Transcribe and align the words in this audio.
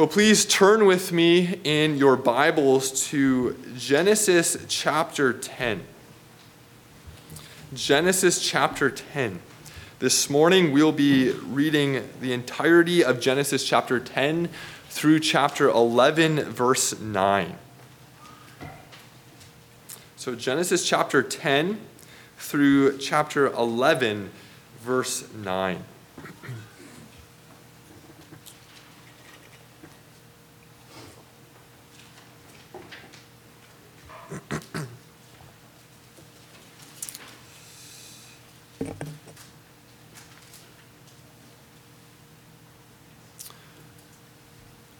Well, 0.00 0.08
please 0.08 0.46
turn 0.46 0.86
with 0.86 1.12
me 1.12 1.60
in 1.62 1.98
your 1.98 2.16
Bibles 2.16 3.06
to 3.08 3.54
Genesis 3.76 4.56
chapter 4.66 5.34
10. 5.34 5.82
Genesis 7.74 8.40
chapter 8.40 8.90
10. 8.90 9.40
This 9.98 10.30
morning 10.30 10.72
we'll 10.72 10.90
be 10.90 11.32
reading 11.32 12.08
the 12.18 12.32
entirety 12.32 13.04
of 13.04 13.20
Genesis 13.20 13.62
chapter 13.62 14.00
10 14.00 14.48
through 14.88 15.20
chapter 15.20 15.68
11, 15.68 16.44
verse 16.44 16.98
9. 16.98 17.58
So, 20.16 20.34
Genesis 20.34 20.88
chapter 20.88 21.22
10 21.22 21.78
through 22.38 22.96
chapter 22.96 23.48
11, 23.48 24.30
verse 24.80 25.30
9. 25.34 25.84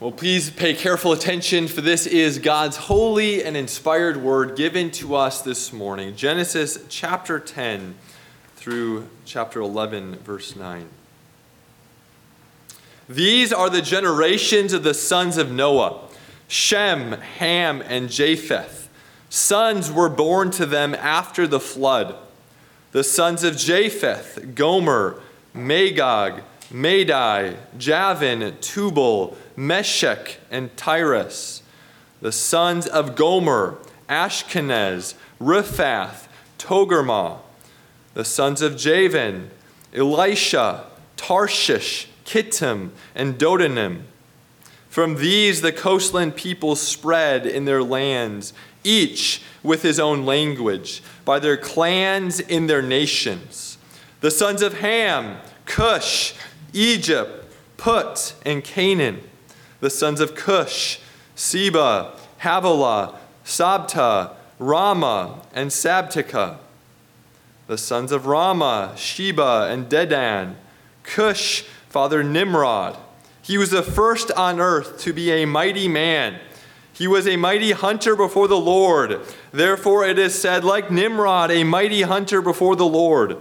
Well, 0.00 0.12
please 0.12 0.48
pay 0.48 0.72
careful 0.72 1.12
attention, 1.12 1.68
for 1.68 1.82
this 1.82 2.06
is 2.06 2.38
God's 2.38 2.78
holy 2.78 3.44
and 3.44 3.54
inspired 3.54 4.16
word 4.16 4.56
given 4.56 4.90
to 4.92 5.14
us 5.14 5.42
this 5.42 5.74
morning. 5.74 6.16
Genesis 6.16 6.78
chapter 6.88 7.38
10 7.38 7.96
through 8.56 9.08
chapter 9.26 9.60
11, 9.60 10.16
verse 10.20 10.56
9. 10.56 10.88
These 13.10 13.52
are 13.52 13.68
the 13.68 13.82
generations 13.82 14.72
of 14.72 14.84
the 14.84 14.94
sons 14.94 15.36
of 15.36 15.52
Noah 15.52 16.08
Shem, 16.48 17.12
Ham, 17.12 17.82
and 17.86 18.08
Japheth. 18.08 18.88
Sons 19.28 19.92
were 19.92 20.08
born 20.08 20.50
to 20.52 20.64
them 20.64 20.94
after 20.94 21.46
the 21.46 21.60
flood. 21.60 22.16
The 22.92 23.04
sons 23.04 23.44
of 23.44 23.58
Japheth, 23.58 24.54
Gomer, 24.54 25.20
Magog, 25.52 26.40
Madai, 26.70 27.56
Javan, 27.76 28.56
Tubal, 28.60 29.36
Meshech, 29.60 30.38
and 30.50 30.74
Tiras. 30.74 31.60
The 32.22 32.32
sons 32.32 32.86
of 32.86 33.14
Gomer, 33.14 33.76
Ashkenaz, 34.08 35.14
Riphath, 35.38 36.28
Togarmah. 36.58 37.40
The 38.14 38.24
sons 38.24 38.62
of 38.62 38.78
Javan, 38.78 39.50
Elishah, 39.92 40.84
Tarshish, 41.18 42.08
Kittim, 42.24 42.90
and 43.14 43.38
Dodanim. 43.38 44.04
From 44.88 45.16
these 45.16 45.60
the 45.60 45.72
coastland 45.72 46.36
peoples 46.36 46.80
spread 46.80 47.44
in 47.44 47.66
their 47.66 47.82
lands, 47.82 48.54
each 48.82 49.42
with 49.62 49.82
his 49.82 50.00
own 50.00 50.24
language, 50.24 51.02
by 51.26 51.38
their 51.38 51.58
clans 51.58 52.40
in 52.40 52.66
their 52.66 52.82
nations. 52.82 53.76
The 54.22 54.30
sons 54.30 54.62
of 54.62 54.80
Ham, 54.80 55.36
Cush, 55.66 56.32
Egypt, 56.72 57.44
Put, 57.76 58.34
and 58.46 58.64
Canaan. 58.64 59.20
The 59.80 59.90
sons 59.90 60.20
of 60.20 60.34
Cush, 60.34 61.00
Seba, 61.34 62.12
Havilah, 62.42 63.16
Sabtah, 63.44 64.32
Raamah, 64.60 65.44
and 65.54 65.70
Sabteca. 65.70 66.58
The 67.66 67.78
sons 67.78 68.12
of 68.12 68.24
Raamah, 68.24 68.96
Sheba, 68.96 69.68
and 69.70 69.88
Dedan. 69.88 70.56
Cush 71.02 71.62
fathered 71.88 72.26
Nimrod. 72.26 72.96
He 73.42 73.56
was 73.56 73.70
the 73.70 73.82
first 73.82 74.30
on 74.32 74.60
earth 74.60 75.00
to 75.00 75.12
be 75.12 75.30
a 75.30 75.46
mighty 75.46 75.88
man. 75.88 76.38
He 76.92 77.08
was 77.08 77.26
a 77.26 77.36
mighty 77.36 77.72
hunter 77.72 78.14
before 78.14 78.48
the 78.48 78.60
Lord. 78.60 79.20
Therefore, 79.50 80.04
it 80.06 80.18
is 80.18 80.38
said, 80.38 80.62
like 80.62 80.90
Nimrod, 80.90 81.50
a 81.50 81.64
mighty 81.64 82.02
hunter 82.02 82.42
before 82.42 82.76
the 82.76 82.86
Lord. 82.86 83.38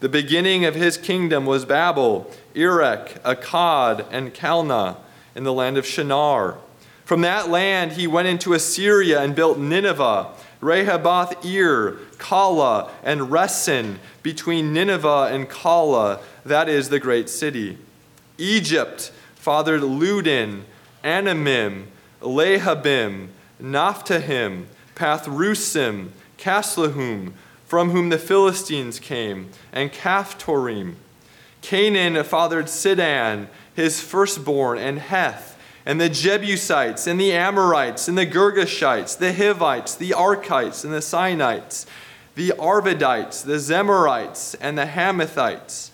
The 0.00 0.10
beginning 0.10 0.66
of 0.66 0.74
his 0.74 0.98
kingdom 0.98 1.46
was 1.46 1.64
Babel, 1.64 2.30
Erech, 2.54 3.22
Akkad, 3.22 4.06
and 4.10 4.34
Calneh 4.34 4.96
in 5.36 5.44
the 5.44 5.52
land 5.52 5.76
of 5.76 5.86
Shinar. 5.86 6.58
From 7.04 7.20
that 7.20 7.48
land 7.48 7.92
he 7.92 8.08
went 8.08 8.26
into 8.26 8.54
Assyria 8.54 9.20
and 9.22 9.36
built 9.36 9.58
Nineveh, 9.58 10.28
Rehoboth 10.60 11.44
Ir, 11.44 11.98
Calah, 12.18 12.90
and 13.04 13.20
Resen 13.20 13.98
between 14.22 14.72
Nineveh 14.72 15.28
and 15.30 15.48
Calah, 15.48 16.20
that 16.44 16.68
is 16.68 16.88
the 16.88 16.98
great 16.98 17.28
city. 17.28 17.78
Egypt 18.38 19.12
fathered 19.34 19.82
Ludim, 19.82 20.62
Anamim, 21.04 21.84
Lehabim, 22.20 23.28
Naphtuhim, 23.62 24.64
Pathrusim, 24.96 26.08
Casluhim, 26.38 27.32
from 27.66 27.90
whom 27.90 28.08
the 28.08 28.18
Philistines 28.18 28.98
came, 28.98 29.50
and 29.72 29.92
Caphtorim. 29.92 30.94
Canaan 31.62 32.22
fathered 32.24 32.68
Sidon, 32.68 33.48
his 33.76 34.00
firstborn, 34.00 34.78
and 34.78 34.98
Heth, 34.98 35.56
and 35.84 36.00
the 36.00 36.08
Jebusites, 36.08 37.06
and 37.06 37.20
the 37.20 37.32
Amorites, 37.32 38.08
and 38.08 38.18
the 38.18 38.26
Girgashites, 38.26 39.16
the 39.16 39.32
Hivites, 39.32 39.94
the 39.94 40.10
Arkites, 40.10 40.84
and 40.84 40.92
the 40.92 40.98
Sinites, 40.98 41.86
the 42.34 42.52
Arvadites, 42.58 43.44
the 43.44 43.58
Zemarites, 43.58 44.56
and 44.60 44.76
the 44.76 44.86
Hamathites. 44.86 45.90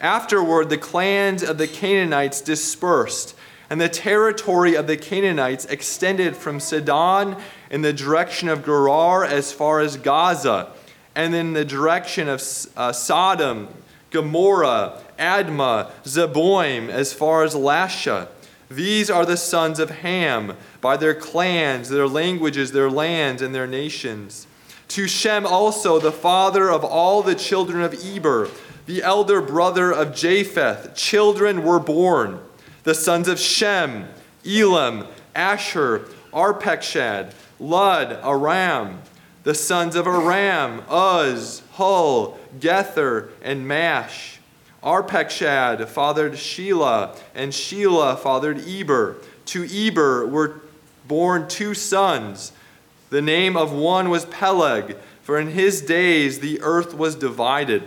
Afterward, 0.00 0.68
the 0.68 0.78
clans 0.78 1.42
of 1.42 1.56
the 1.56 1.68
Canaanites 1.68 2.40
dispersed, 2.40 3.34
and 3.70 3.80
the 3.80 3.88
territory 3.88 4.74
of 4.74 4.86
the 4.86 4.96
Canaanites 4.96 5.64
extended 5.66 6.36
from 6.36 6.60
Sidon 6.60 7.36
in 7.70 7.82
the 7.82 7.92
direction 7.92 8.48
of 8.48 8.64
Gerar 8.64 9.24
as 9.24 9.52
far 9.52 9.80
as 9.80 9.96
Gaza 9.96 10.72
and 11.14 11.34
in 11.34 11.52
the 11.52 11.64
direction 11.64 12.28
of 12.28 12.42
uh, 12.76 12.92
Sodom, 12.92 13.68
Gomorrah, 14.10 15.00
Admah, 15.20 15.90
Zeboiim, 16.04 16.88
as 16.88 17.12
far 17.12 17.44
as 17.44 17.54
Lasha. 17.54 18.28
These 18.68 19.10
are 19.10 19.26
the 19.26 19.36
sons 19.36 19.78
of 19.78 19.90
Ham 19.90 20.56
by 20.80 20.96
their 20.96 21.14
clans, 21.14 21.88
their 21.88 22.08
languages, 22.08 22.72
their 22.72 22.90
lands, 22.90 23.42
and 23.42 23.54
their 23.54 23.66
nations. 23.66 24.46
To 24.88 25.06
Shem 25.06 25.46
also, 25.46 26.00
the 26.00 26.10
father 26.10 26.70
of 26.70 26.84
all 26.84 27.22
the 27.22 27.34
children 27.34 27.82
of 27.82 27.94
Eber, 28.04 28.48
the 28.86 29.02
elder 29.02 29.40
brother 29.40 29.92
of 29.92 30.14
Japheth, 30.14 30.94
children 30.96 31.62
were 31.62 31.78
born. 31.78 32.40
The 32.82 32.94
sons 32.94 33.28
of 33.28 33.38
Shem, 33.38 34.08
Elam, 34.44 35.06
Asshur, 35.36 36.08
Arpachshad, 36.32 37.32
Lud, 37.60 38.18
Aram 38.24 39.00
the 39.42 39.54
sons 39.54 39.96
of 39.96 40.06
Aram, 40.06 40.82
Uz, 40.90 41.62
Hul, 41.72 42.38
Gether, 42.58 43.30
and 43.42 43.66
Mash. 43.66 44.39
Arpachshad 44.82 45.86
fathered 45.88 46.32
Shelah, 46.32 47.16
and 47.34 47.52
Shelah 47.52 48.18
fathered 48.18 48.66
Eber. 48.66 49.16
To 49.46 49.64
Eber 49.64 50.26
were 50.26 50.60
born 51.06 51.48
two 51.48 51.74
sons. 51.74 52.52
The 53.10 53.20
name 53.20 53.56
of 53.56 53.72
one 53.72 54.08
was 54.08 54.24
Peleg, 54.26 54.96
for 55.22 55.38
in 55.38 55.48
his 55.48 55.82
days 55.82 56.40
the 56.40 56.60
earth 56.62 56.94
was 56.94 57.14
divided. 57.14 57.82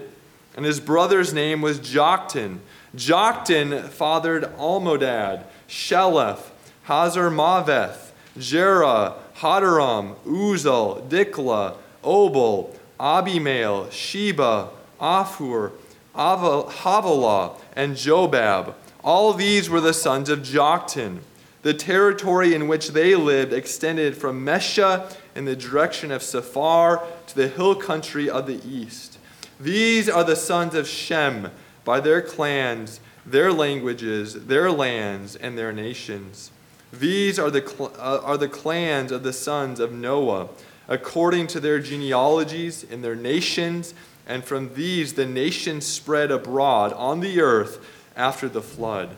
And 0.56 0.66
his 0.66 0.80
brother's 0.80 1.34
name 1.34 1.62
was 1.62 1.80
Joktan. 1.80 2.60
Joktan 2.96 3.90
fathered 3.90 4.44
Almodad, 4.58 5.46
Sheleph, 5.68 6.52
Hazarmaveth, 6.88 8.12
Jerah, 8.38 9.16
Hadoram, 9.38 10.16
Uzal, 10.26 11.08
Diklah, 11.08 11.76
Obal, 12.04 12.76
Abimael, 13.00 13.90
Sheba, 13.92 14.70
Ophir, 15.00 15.72
Havilah, 16.16 17.58
and 17.76 17.96
Jobab. 17.96 18.76
All 19.04 19.34
these 19.34 19.70
were 19.70 19.82
the 19.82 19.94
sons 19.94 20.30
of 20.30 20.40
Joktan. 20.40 21.20
The 21.64 21.74
territory 21.74 22.54
in 22.54 22.68
which 22.68 22.90
they 22.90 23.16
lived 23.16 23.54
extended 23.54 24.18
from 24.18 24.46
Mesha 24.46 25.16
in 25.36 25.46
the 25.46 25.56
direction 25.56 26.12
of 26.12 26.22
Sephar 26.22 27.02
to 27.28 27.36
the 27.36 27.48
hill 27.48 27.76
country 27.76 28.30
of 28.30 28.48
the 28.48 28.62
east. 28.68 29.18
These 29.60 30.10
are 30.10 30.24
the 30.24 30.36
sons 30.36 30.76
of 30.76 30.88
Shem 30.88 31.52
by 31.86 32.00
their 32.00 32.22
clans, 32.22 33.00
their 33.26 33.54
languages, 33.54 34.46
their 34.48 34.72
lands, 34.72 35.36
and 35.36 35.58
their 35.58 35.72
nations. 35.72 36.52
These 36.92 37.40
are 37.40 37.50
the, 37.50 37.64
uh, 37.98 38.22
are 38.24 38.38
the 38.38 38.50
clans 38.50 39.12
of 39.12 39.24
the 39.24 39.34
sons 39.34 39.80
of 39.80 39.92
Noah, 39.92 40.50
according 40.88 41.48
to 41.48 41.60
their 41.60 41.80
genealogies 41.80 42.86
and 42.90 43.04
their 43.04 43.16
nations, 43.16 43.94
and 44.28 44.44
from 44.44 44.74
these 44.74 45.14
the 45.14 45.26
nations 45.26 45.86
spread 45.86 46.32
abroad 46.32 46.94
on 46.94 47.20
the 47.20 47.42
earth 47.42 47.84
after 48.16 48.48
the 48.48 48.62
flood. 48.62 49.18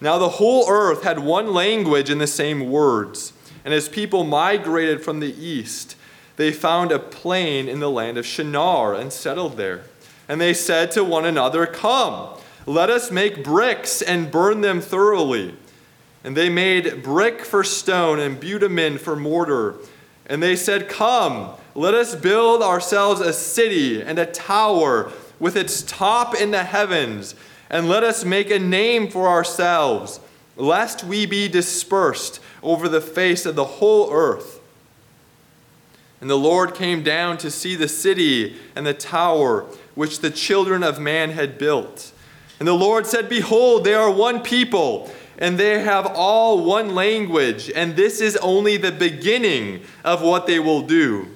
Now 0.00 0.18
the 0.18 0.28
whole 0.28 0.68
earth 0.68 1.02
had 1.02 1.18
one 1.18 1.52
language 1.52 2.10
and 2.10 2.20
the 2.20 2.26
same 2.26 2.70
words, 2.70 3.32
and 3.64 3.72
as 3.72 3.88
people 3.88 4.24
migrated 4.24 5.02
from 5.02 5.20
the 5.20 5.34
east, 5.34 5.96
they 6.36 6.52
found 6.52 6.92
a 6.92 6.98
plain 6.98 7.68
in 7.68 7.80
the 7.80 7.90
land 7.90 8.18
of 8.18 8.26
Shinar 8.26 8.94
and 8.94 9.12
settled 9.12 9.56
there. 9.56 9.84
And 10.28 10.40
they 10.40 10.54
said 10.54 10.90
to 10.92 11.04
one 11.04 11.24
another, 11.24 11.66
Come, 11.66 12.38
Let 12.66 12.90
us 12.90 13.10
make 13.10 13.42
bricks 13.42 14.02
and 14.02 14.30
burn 14.30 14.60
them 14.60 14.80
thoroughly. 14.80 15.54
And 16.22 16.36
they 16.36 16.48
made 16.48 17.02
brick 17.02 17.44
for 17.44 17.64
stone 17.64 18.18
and 18.18 18.38
bitumen 18.38 18.98
for 18.98 19.16
mortar. 19.16 19.76
And 20.26 20.42
they 20.42 20.56
said, 20.56 20.88
Come, 20.88 21.50
let 21.76 21.92
us 21.92 22.14
build 22.14 22.62
ourselves 22.62 23.20
a 23.20 23.34
city 23.34 24.00
and 24.00 24.18
a 24.18 24.24
tower 24.24 25.12
with 25.38 25.56
its 25.56 25.82
top 25.82 26.34
in 26.34 26.50
the 26.50 26.64
heavens, 26.64 27.34
and 27.68 27.86
let 27.86 28.02
us 28.02 28.24
make 28.24 28.50
a 28.50 28.58
name 28.58 29.10
for 29.10 29.28
ourselves, 29.28 30.18
lest 30.56 31.04
we 31.04 31.26
be 31.26 31.48
dispersed 31.48 32.40
over 32.62 32.88
the 32.88 33.02
face 33.02 33.44
of 33.44 33.56
the 33.56 33.64
whole 33.64 34.10
earth. 34.10 34.58
And 36.22 36.30
the 36.30 36.38
Lord 36.38 36.74
came 36.74 37.02
down 37.02 37.36
to 37.38 37.50
see 37.50 37.74
the 37.74 37.88
city 37.88 38.56
and 38.74 38.86
the 38.86 38.94
tower 38.94 39.66
which 39.94 40.20
the 40.20 40.30
children 40.30 40.82
of 40.82 40.98
man 40.98 41.32
had 41.32 41.58
built. 41.58 42.10
And 42.58 42.66
the 42.66 42.72
Lord 42.72 43.06
said, 43.06 43.28
Behold, 43.28 43.84
they 43.84 43.92
are 43.92 44.10
one 44.10 44.40
people, 44.40 45.10
and 45.36 45.58
they 45.58 45.80
have 45.80 46.06
all 46.06 46.64
one 46.64 46.94
language, 46.94 47.70
and 47.76 47.96
this 47.96 48.22
is 48.22 48.34
only 48.38 48.78
the 48.78 48.92
beginning 48.92 49.82
of 50.04 50.22
what 50.22 50.46
they 50.46 50.58
will 50.58 50.80
do. 50.80 51.35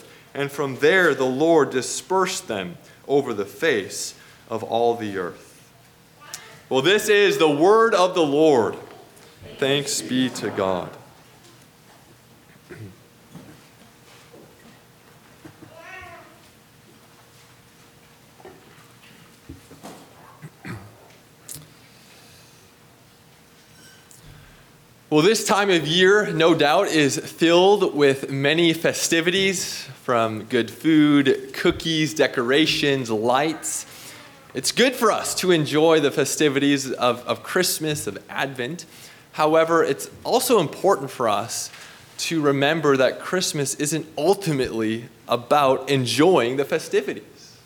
and 0.33 0.51
from 0.51 0.77
there 0.77 1.13
the 1.13 1.25
Lord 1.25 1.69
dispersed 1.69 2.47
them 2.47 2.77
over 3.07 3.33
the 3.33 3.45
face 3.45 4.15
of 4.49 4.63
all 4.63 4.95
the 4.95 5.17
earth. 5.17 5.47
Well, 6.69 6.81
this 6.81 7.09
is 7.09 7.37
the 7.37 7.49
word 7.49 7.93
of 7.93 8.15
the 8.15 8.25
Lord. 8.25 8.75
Thanks 9.57 10.01
be 10.01 10.29
to 10.29 10.49
God. 10.49 10.89
Well, 25.11 25.21
this 25.21 25.43
time 25.43 25.69
of 25.69 25.85
year, 25.85 26.31
no 26.31 26.55
doubt, 26.55 26.87
is 26.87 27.17
filled 27.17 27.93
with 27.93 28.31
many 28.31 28.71
festivities 28.71 29.83
from 30.03 30.43
good 30.43 30.71
food, 30.71 31.51
cookies, 31.53 32.13
decorations, 32.13 33.09
lights. 33.11 33.85
It's 34.53 34.71
good 34.71 34.95
for 34.95 35.11
us 35.11 35.35
to 35.35 35.51
enjoy 35.51 35.99
the 35.99 36.11
festivities 36.11 36.89
of, 36.93 37.27
of 37.27 37.43
Christmas, 37.43 38.07
of 38.07 38.23
Advent. 38.29 38.85
However, 39.33 39.83
it's 39.83 40.09
also 40.23 40.61
important 40.61 41.11
for 41.11 41.27
us 41.27 41.69
to 42.19 42.39
remember 42.39 42.95
that 42.95 43.19
Christmas 43.19 43.75
isn't 43.75 44.05
ultimately 44.17 45.09
about 45.27 45.89
enjoying 45.89 46.55
the 46.55 46.63
festivities, 46.63 47.57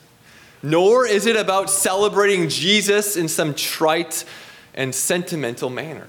nor 0.63 1.05
is 1.05 1.27
it 1.27 1.35
about 1.35 1.69
celebrating 1.69 2.49
Jesus 2.49 3.15
in 3.15 3.27
some 3.27 3.53
trite 3.53 4.25
and 4.73 4.95
sentimental 4.95 5.69
manner. 5.69 6.07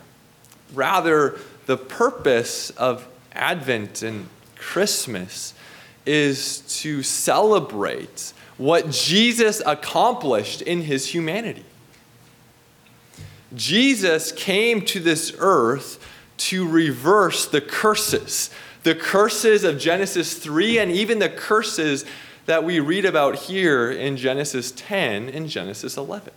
Rather, 0.74 1.38
the 1.66 1.76
purpose 1.76 2.70
of 2.70 3.06
Advent 3.32 4.02
and 4.02 4.28
Christmas 4.56 5.54
is 6.04 6.60
to 6.80 7.02
celebrate 7.02 8.32
what 8.58 8.90
Jesus 8.90 9.60
accomplished 9.66 10.62
in 10.62 10.82
his 10.82 11.08
humanity. 11.08 11.64
Jesus 13.54 14.32
came 14.32 14.82
to 14.86 15.00
this 15.00 15.34
earth 15.38 16.04
to 16.38 16.68
reverse 16.68 17.46
the 17.46 17.60
curses, 17.60 18.50
the 18.82 18.94
curses 18.94 19.64
of 19.64 19.78
Genesis 19.78 20.34
3, 20.38 20.78
and 20.78 20.90
even 20.92 21.18
the 21.18 21.28
curses 21.28 22.04
that 22.46 22.64
we 22.64 22.80
read 22.80 23.04
about 23.04 23.36
here 23.36 23.90
in 23.90 24.16
Genesis 24.16 24.72
10 24.72 25.28
and 25.28 25.48
Genesis 25.48 25.96
11. 25.96 26.32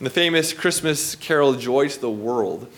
In 0.00 0.04
the 0.04 0.10
famous 0.10 0.52
Christmas 0.52 1.16
carol, 1.16 1.54
Joy 1.54 1.88
to 1.88 2.00
the 2.00 2.08
World, 2.08 2.68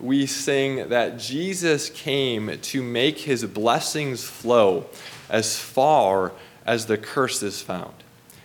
we 0.00 0.26
sing 0.26 0.88
that 0.88 1.20
Jesus 1.20 1.88
came 1.88 2.58
to 2.62 2.82
make 2.82 3.20
his 3.20 3.44
blessings 3.44 4.24
flow 4.24 4.86
as 5.30 5.56
far 5.56 6.32
as 6.66 6.86
the 6.86 6.98
curse 6.98 7.44
is 7.44 7.62
found. 7.62 7.94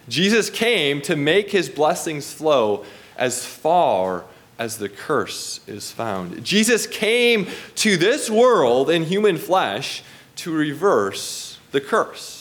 Jesus 0.08 0.52
came 0.52 1.02
to 1.02 1.16
make 1.16 1.50
his 1.50 1.70
blessings 1.70 2.32
flow 2.32 2.86
as 3.18 3.48
far 3.48 4.26
as 4.60 4.78
the 4.78 4.90
curse 4.90 5.62
is 5.66 5.92
found. 5.92 6.44
Jesus 6.46 6.86
came 6.86 7.48
to 7.76 7.98
this 7.98 8.30
world 8.30 8.92
in 8.92 9.06
human 9.06 9.40
flesh 9.40 10.04
to 10.36 10.54
reverse 10.54 11.58
the 11.72 11.82
curse. 11.82 12.39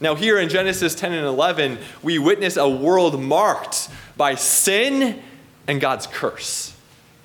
Now, 0.00 0.14
here 0.14 0.38
in 0.38 0.48
Genesis 0.48 0.94
10 0.94 1.12
and 1.12 1.26
11, 1.26 1.78
we 2.02 2.18
witness 2.18 2.56
a 2.56 2.68
world 2.68 3.20
marked 3.20 3.88
by 4.16 4.34
sin 4.34 5.22
and 5.66 5.80
God's 5.80 6.06
curse. 6.06 6.74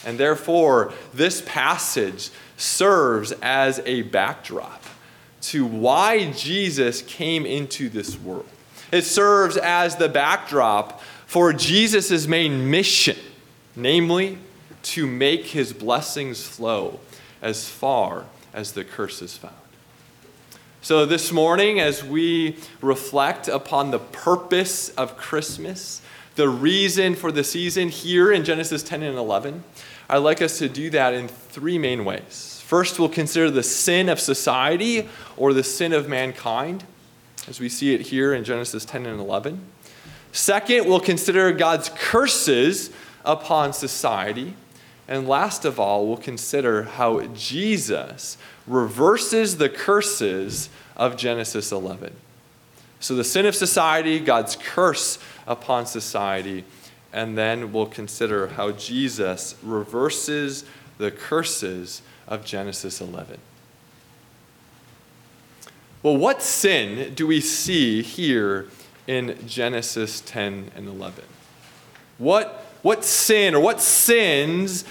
And 0.06 0.18
therefore, 0.18 0.94
this 1.14 1.42
passage 1.46 2.30
serves 2.58 3.32
as 3.42 3.82
a 3.86 4.04
backdrop 4.04 4.84
to 5.42 5.66
why 5.66 6.32
Jesus 6.32 7.02
came 7.02 7.46
into 7.46 7.90
this 7.90 8.18
world. 8.20 8.46
It 8.92 9.04
serves 9.04 9.58
as 9.58 9.96
the 9.96 10.10
backdrop 10.10 11.02
for 11.26 11.54
Jesus' 11.54 12.28
main 12.28 12.70
mission, 12.70 13.18
namely, 13.76 14.38
to 14.82 15.06
make 15.06 15.48
his 15.48 15.74
blessings 15.74 16.46
flow 16.46 17.00
as 17.42 17.68
far 17.70 18.26
as 18.54 18.74
the 18.74 18.84
curse 18.84 19.22
is 19.22 19.38
found. 19.38 19.59
So, 20.82 21.06
this 21.06 21.34
morning, 21.34 21.82
as 21.82 22.06
we 22.06 22.56
reflect 22.82 23.50
upon 23.50 23.92
the 23.92 24.00
purpose 24.00 24.88
of 24.92 25.18
Christmas, 25.18 26.02
the 26.36 26.48
reason 26.48 27.16
for 27.16 27.34
the 27.34 27.44
season 27.44 27.90
here 27.90 28.32
in 28.32 28.46
Genesis 28.46 28.82
10 28.82 29.04
and 29.04 29.18
11, 29.18 29.66
I'd 30.10 30.20
like 30.20 30.42
us 30.42 30.58
to 30.60 30.70
do 30.70 30.90
that 30.92 31.14
in 31.14 31.28
three 31.28 31.78
main 31.78 32.06
ways. 32.06 32.64
First, 32.66 32.98
we'll 32.98 33.10
consider 33.10 33.52
the 33.52 33.62
sin 33.62 34.08
of 34.08 34.22
society 34.22 35.10
or 35.36 35.52
the 35.52 35.66
sin 35.66 35.92
of 35.92 36.08
mankind, 36.08 36.86
as 37.50 37.60
we 37.60 37.68
see 37.68 37.94
it 37.94 38.00
here 38.00 38.34
in 38.34 38.46
Genesis 38.46 38.86
10 38.86 39.06
and 39.06 39.20
11. 39.20 39.62
Second, 40.32 40.88
we'll 40.88 41.02
consider 41.02 41.52
God's 41.52 41.90
curses 41.90 42.90
upon 43.26 43.74
society. 43.74 44.54
And 45.10 45.28
last 45.28 45.66
of 45.66 45.78
all, 45.78 46.08
we'll 46.08 46.18
consider 46.18 46.84
how 46.84 47.22
Jesus 47.34 48.38
reverses 48.70 49.58
the 49.58 49.68
curses 49.68 50.70
of 50.96 51.18
Genesis 51.18 51.72
11. 51.72 52.16
So, 53.02 53.16
the 53.16 53.24
sin 53.24 53.46
of 53.46 53.56
society, 53.56 54.20
God's 54.20 54.56
curse 54.56 55.18
upon 55.48 55.86
society, 55.86 56.64
and 57.12 57.38
then 57.38 57.74
we'll 57.74 57.88
consider 57.88 58.48
how 58.48 58.72
Jesus 58.72 59.56
reverses 59.64 60.64
the 60.98 61.10
curses 61.10 62.02
of 62.28 62.46
Genesis 62.46 63.02
11. 63.02 63.40
Well, 66.04 66.16
what 66.16 66.42
sin 66.42 67.14
do 67.16 67.26
we 67.26 67.42
see 67.42 68.02
here 68.04 68.68
in 69.08 69.38
Genesis 69.48 70.22
10 70.22 70.72
and 70.76 70.88
11? 70.88 71.24
What, 72.20 72.66
what 72.84 73.04
sin 73.04 73.56
or 73.56 73.60
what 73.62 73.82
sins 73.82 74.86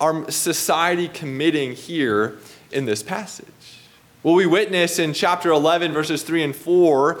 are 0.00 0.30
society 0.30 1.08
committing 1.08 1.72
here 1.72 2.38
in 2.72 2.84
this 2.84 3.02
passage? 3.02 3.46
Well, 4.22 4.34
we 4.34 4.46
witness 4.46 4.98
in 4.98 5.12
chapter 5.14 5.50
11, 5.50 5.92
verses 5.92 6.22
3 6.22 6.42
and 6.42 6.56
4, 6.56 7.20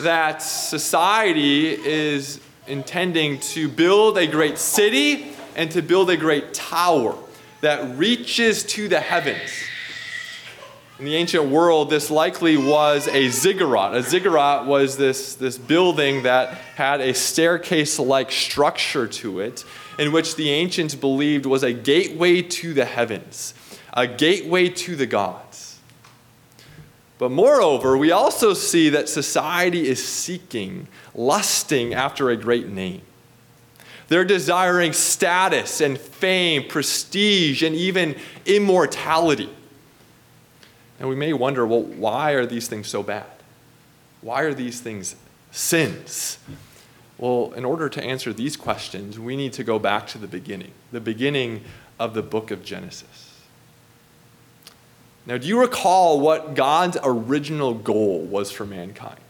that 0.00 0.42
society 0.42 1.68
is 1.68 2.40
intending 2.66 3.40
to 3.40 3.68
build 3.68 4.16
a 4.16 4.26
great 4.26 4.58
city 4.58 5.32
and 5.56 5.70
to 5.72 5.82
build 5.82 6.08
a 6.10 6.16
great 6.16 6.54
tower 6.54 7.16
that 7.60 7.98
reaches 7.98 8.62
to 8.64 8.88
the 8.88 9.00
heavens. 9.00 9.50
In 11.00 11.06
the 11.06 11.16
ancient 11.16 11.46
world, 11.46 11.88
this 11.88 12.10
likely 12.10 12.58
was 12.58 13.08
a 13.08 13.28
ziggurat. 13.30 13.94
A 13.94 14.02
ziggurat 14.02 14.66
was 14.66 14.98
this, 14.98 15.34
this 15.34 15.56
building 15.56 16.24
that 16.24 16.48
had 16.76 17.00
a 17.00 17.14
staircase 17.14 17.98
like 17.98 18.30
structure 18.30 19.06
to 19.06 19.40
it, 19.40 19.64
in 19.98 20.12
which 20.12 20.36
the 20.36 20.50
ancients 20.50 20.94
believed 20.94 21.46
was 21.46 21.62
a 21.62 21.72
gateway 21.72 22.42
to 22.42 22.74
the 22.74 22.84
heavens, 22.84 23.54
a 23.92 24.06
gateway 24.06 24.68
to 24.68 24.96
the 24.96 25.06
gods. 25.06 25.78
But 27.18 27.30
moreover, 27.30 27.98
we 27.98 28.12
also 28.12 28.54
see 28.54 28.88
that 28.90 29.08
society 29.08 29.86
is 29.86 30.02
seeking, 30.06 30.88
lusting 31.14 31.92
after 31.92 32.30
a 32.30 32.36
great 32.36 32.68
name. 32.68 33.02
They're 34.08 34.24
desiring 34.24 34.92
status 34.92 35.80
and 35.80 35.98
fame, 35.98 36.66
prestige, 36.66 37.62
and 37.62 37.76
even 37.76 38.16
immortality. 38.46 39.50
And 40.98 41.08
we 41.08 41.14
may 41.14 41.32
wonder 41.32 41.66
well, 41.66 41.82
why 41.82 42.32
are 42.32 42.46
these 42.46 42.68
things 42.68 42.88
so 42.88 43.02
bad? 43.02 43.26
Why 44.20 44.42
are 44.42 44.54
these 44.54 44.80
things 44.80 45.14
sins? 45.50 46.38
Well, 47.18 47.52
in 47.52 47.64
order 47.64 47.88
to 47.88 48.02
answer 48.02 48.32
these 48.32 48.56
questions, 48.56 49.18
we 49.18 49.36
need 49.36 49.52
to 49.52 49.64
go 49.64 49.78
back 49.78 50.06
to 50.08 50.18
the 50.18 50.26
beginning, 50.26 50.72
the 50.90 51.00
beginning 51.00 51.62
of 51.98 52.14
the 52.14 52.22
book 52.22 52.50
of 52.50 52.64
Genesis. 52.64 53.29
Now, 55.30 55.38
do 55.38 55.46
you 55.46 55.60
recall 55.60 56.18
what 56.18 56.54
God's 56.54 56.98
original 57.04 57.72
goal 57.72 58.18
was 58.18 58.50
for 58.50 58.66
mankind? 58.66 59.20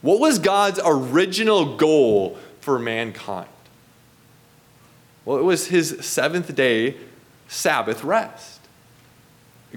What 0.00 0.20
was 0.20 0.38
God's 0.38 0.78
original 0.84 1.76
goal 1.76 2.38
for 2.60 2.78
mankind? 2.78 3.48
Well, 5.24 5.38
it 5.38 5.42
was 5.42 5.66
his 5.66 5.98
seventh 6.00 6.54
day 6.54 6.96
Sabbath 7.48 8.04
rest. 8.04 8.60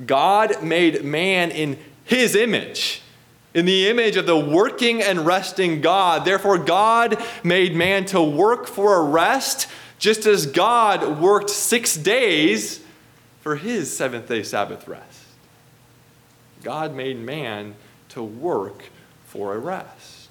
God 0.05 0.61
made 0.61 1.03
man 1.03 1.49
in 1.49 1.79
his 2.03 2.35
image, 2.35 3.01
in 3.55 3.65
the 3.65 3.89
image 3.89 4.17
of 4.17 4.27
the 4.27 4.37
working 4.37 5.01
and 5.01 5.25
resting 5.25 5.81
God. 5.81 6.25
Therefore, 6.25 6.59
God 6.59 7.17
made 7.43 7.75
man 7.75 8.05
to 8.05 8.21
work 8.21 8.67
for 8.67 8.97
a 8.97 9.03
rest, 9.03 9.67
just 9.97 10.27
as 10.27 10.45
God 10.45 11.19
worked 11.19 11.49
six 11.49 11.95
days 11.95 12.81
for 13.41 13.55
his 13.55 13.91
seventh 13.95 14.27
day 14.27 14.43
Sabbath 14.43 14.87
rest. 14.87 15.14
God 16.65 16.95
made 16.95 17.19
man 17.19 17.75
to 18.09 18.23
work 18.23 18.85
for 19.25 19.53
a 19.53 19.59
rest. 19.59 20.29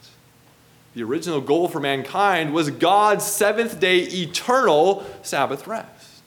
The 0.95 1.05
original 1.05 1.41
goal 1.41 1.69
for 1.69 1.79
mankind 1.79 2.53
was 2.53 2.71
God's 2.71 3.25
seventh 3.25 3.79
day 3.79 4.01
eternal 4.01 5.07
Sabbath 5.23 5.69
rest. 5.69 6.23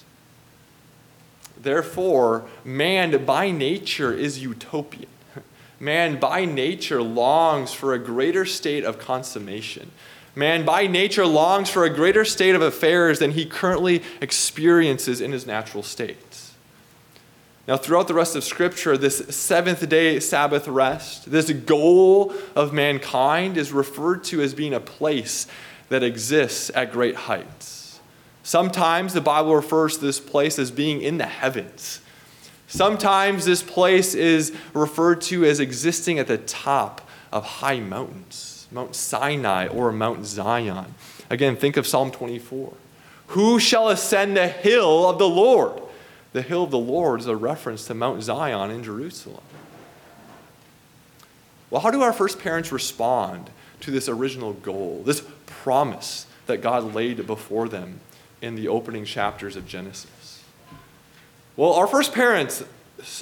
Therefore, 1.59 2.45
man 2.63 3.25
by 3.25 3.51
nature 3.51 4.13
is 4.13 4.41
utopian. 4.41 5.09
Man 5.77 6.21
by 6.21 6.45
nature 6.45 7.03
longs 7.03 7.73
for 7.73 7.93
a 7.93 7.99
greater 7.99 8.45
state 8.45 8.85
of 8.85 8.97
consummation. 8.99 9.91
Man 10.35 10.63
by 10.63 10.87
nature 10.87 11.25
longs 11.25 11.69
for 11.69 11.83
a 11.83 11.89
greater 11.89 12.23
state 12.23 12.55
of 12.55 12.61
affairs 12.61 13.19
than 13.19 13.31
he 13.31 13.45
currently 13.45 14.03
experiences 14.21 15.19
in 15.19 15.33
his 15.33 15.45
natural 15.45 15.83
states. 15.83 16.26
Now, 17.67 17.75
throughout 17.75 18.07
the 18.07 18.13
rest 18.13 18.35
of 18.37 18.45
Scripture, 18.45 18.97
this 18.97 19.17
seventh 19.35 19.87
day 19.89 20.21
Sabbath 20.21 20.69
rest, 20.69 21.29
this 21.29 21.51
goal 21.51 22.33
of 22.55 22.71
mankind 22.71 23.57
is 23.57 23.73
referred 23.73 24.23
to 24.25 24.41
as 24.41 24.53
being 24.53 24.73
a 24.73 24.79
place 24.79 25.47
that 25.89 26.01
exists 26.01 26.71
at 26.73 26.93
great 26.93 27.15
heights. 27.15 27.99
Sometimes 28.41 29.13
the 29.13 29.19
Bible 29.19 29.53
refers 29.53 29.97
to 29.97 30.05
this 30.05 30.21
place 30.21 30.57
as 30.57 30.71
being 30.71 31.01
in 31.01 31.17
the 31.17 31.25
heavens. 31.25 31.99
Sometimes 32.67 33.43
this 33.43 33.61
place 33.61 34.15
is 34.15 34.53
referred 34.73 35.19
to 35.23 35.43
as 35.43 35.59
existing 35.59 36.19
at 36.19 36.27
the 36.27 36.37
top 36.37 37.09
of 37.33 37.45
high 37.45 37.81
mountains, 37.81 38.67
Mount 38.71 38.95
Sinai 38.95 39.67
or 39.67 39.91
Mount 39.91 40.25
Zion. 40.25 40.95
Again, 41.29 41.57
think 41.57 41.75
of 41.75 41.85
Psalm 41.85 42.11
24. 42.11 42.73
Who 43.27 43.59
shall 43.59 43.89
ascend 43.89 44.37
the 44.37 44.47
hill 44.47 45.09
of 45.09 45.19
the 45.19 45.27
Lord? 45.27 45.81
The 46.37 46.43
hill 46.43 46.65
of 46.65 46.69
the 46.69 46.77
Lord 46.77 47.19
is 47.19 47.25
a 47.25 47.35
reference 47.35 47.87
to 47.87 47.95
Mount 47.95 48.21
Zion 48.21 48.69
in 48.69 48.83
Jerusalem. 48.83 49.41
Well, 51.71 51.81
how 51.81 51.89
do 51.89 52.03
our 52.03 52.13
first 52.13 52.37
parents 52.37 52.71
respond 52.71 53.49
to 53.79 53.89
this 53.89 54.07
original 54.07 54.53
goal, 54.53 55.01
this 55.03 55.23
promise 55.47 56.27
that 56.45 56.61
God 56.61 56.93
laid 56.93 57.25
before 57.25 57.67
them 57.67 58.01
in 58.39 58.53
the 58.53 58.67
opening 58.67 59.03
chapters 59.03 59.55
of 59.55 59.67
Genesis? 59.67 60.43
Well, 61.55 61.73
our 61.73 61.87
first 61.87 62.13
parents 62.13 62.63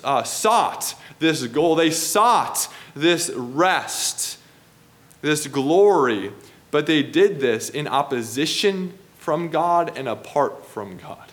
uh, 0.03 0.23
sought 0.23 0.95
this 1.19 1.47
goal, 1.47 1.75
they 1.75 1.91
sought 1.91 2.67
this 2.97 3.29
rest, 3.29 4.39
this 5.21 5.47
glory, 5.47 6.33
but 6.69 6.85
they 6.85 7.01
did 7.01 7.39
this 7.39 7.69
in 7.69 7.87
opposition 7.87 8.91
from 9.17 9.47
God 9.47 9.97
and 9.97 10.09
apart 10.09 10.65
from 10.65 10.97
God. 10.97 11.24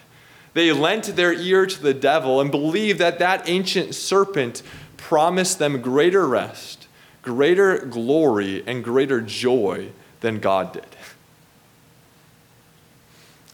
They 0.54 0.72
lent 0.72 1.16
their 1.16 1.32
ear 1.32 1.66
to 1.66 1.82
the 1.82 1.94
devil 1.94 2.40
and 2.40 2.50
believed 2.50 2.98
that 2.98 3.18
that 3.18 3.48
ancient 3.48 3.94
serpent 3.94 4.62
promised 4.96 5.58
them 5.58 5.80
greater 5.80 6.26
rest, 6.26 6.86
greater 7.22 7.78
glory, 7.78 8.62
and 8.66 8.84
greater 8.84 9.20
joy 9.20 9.90
than 10.20 10.38
God 10.38 10.72
did. 10.74 10.86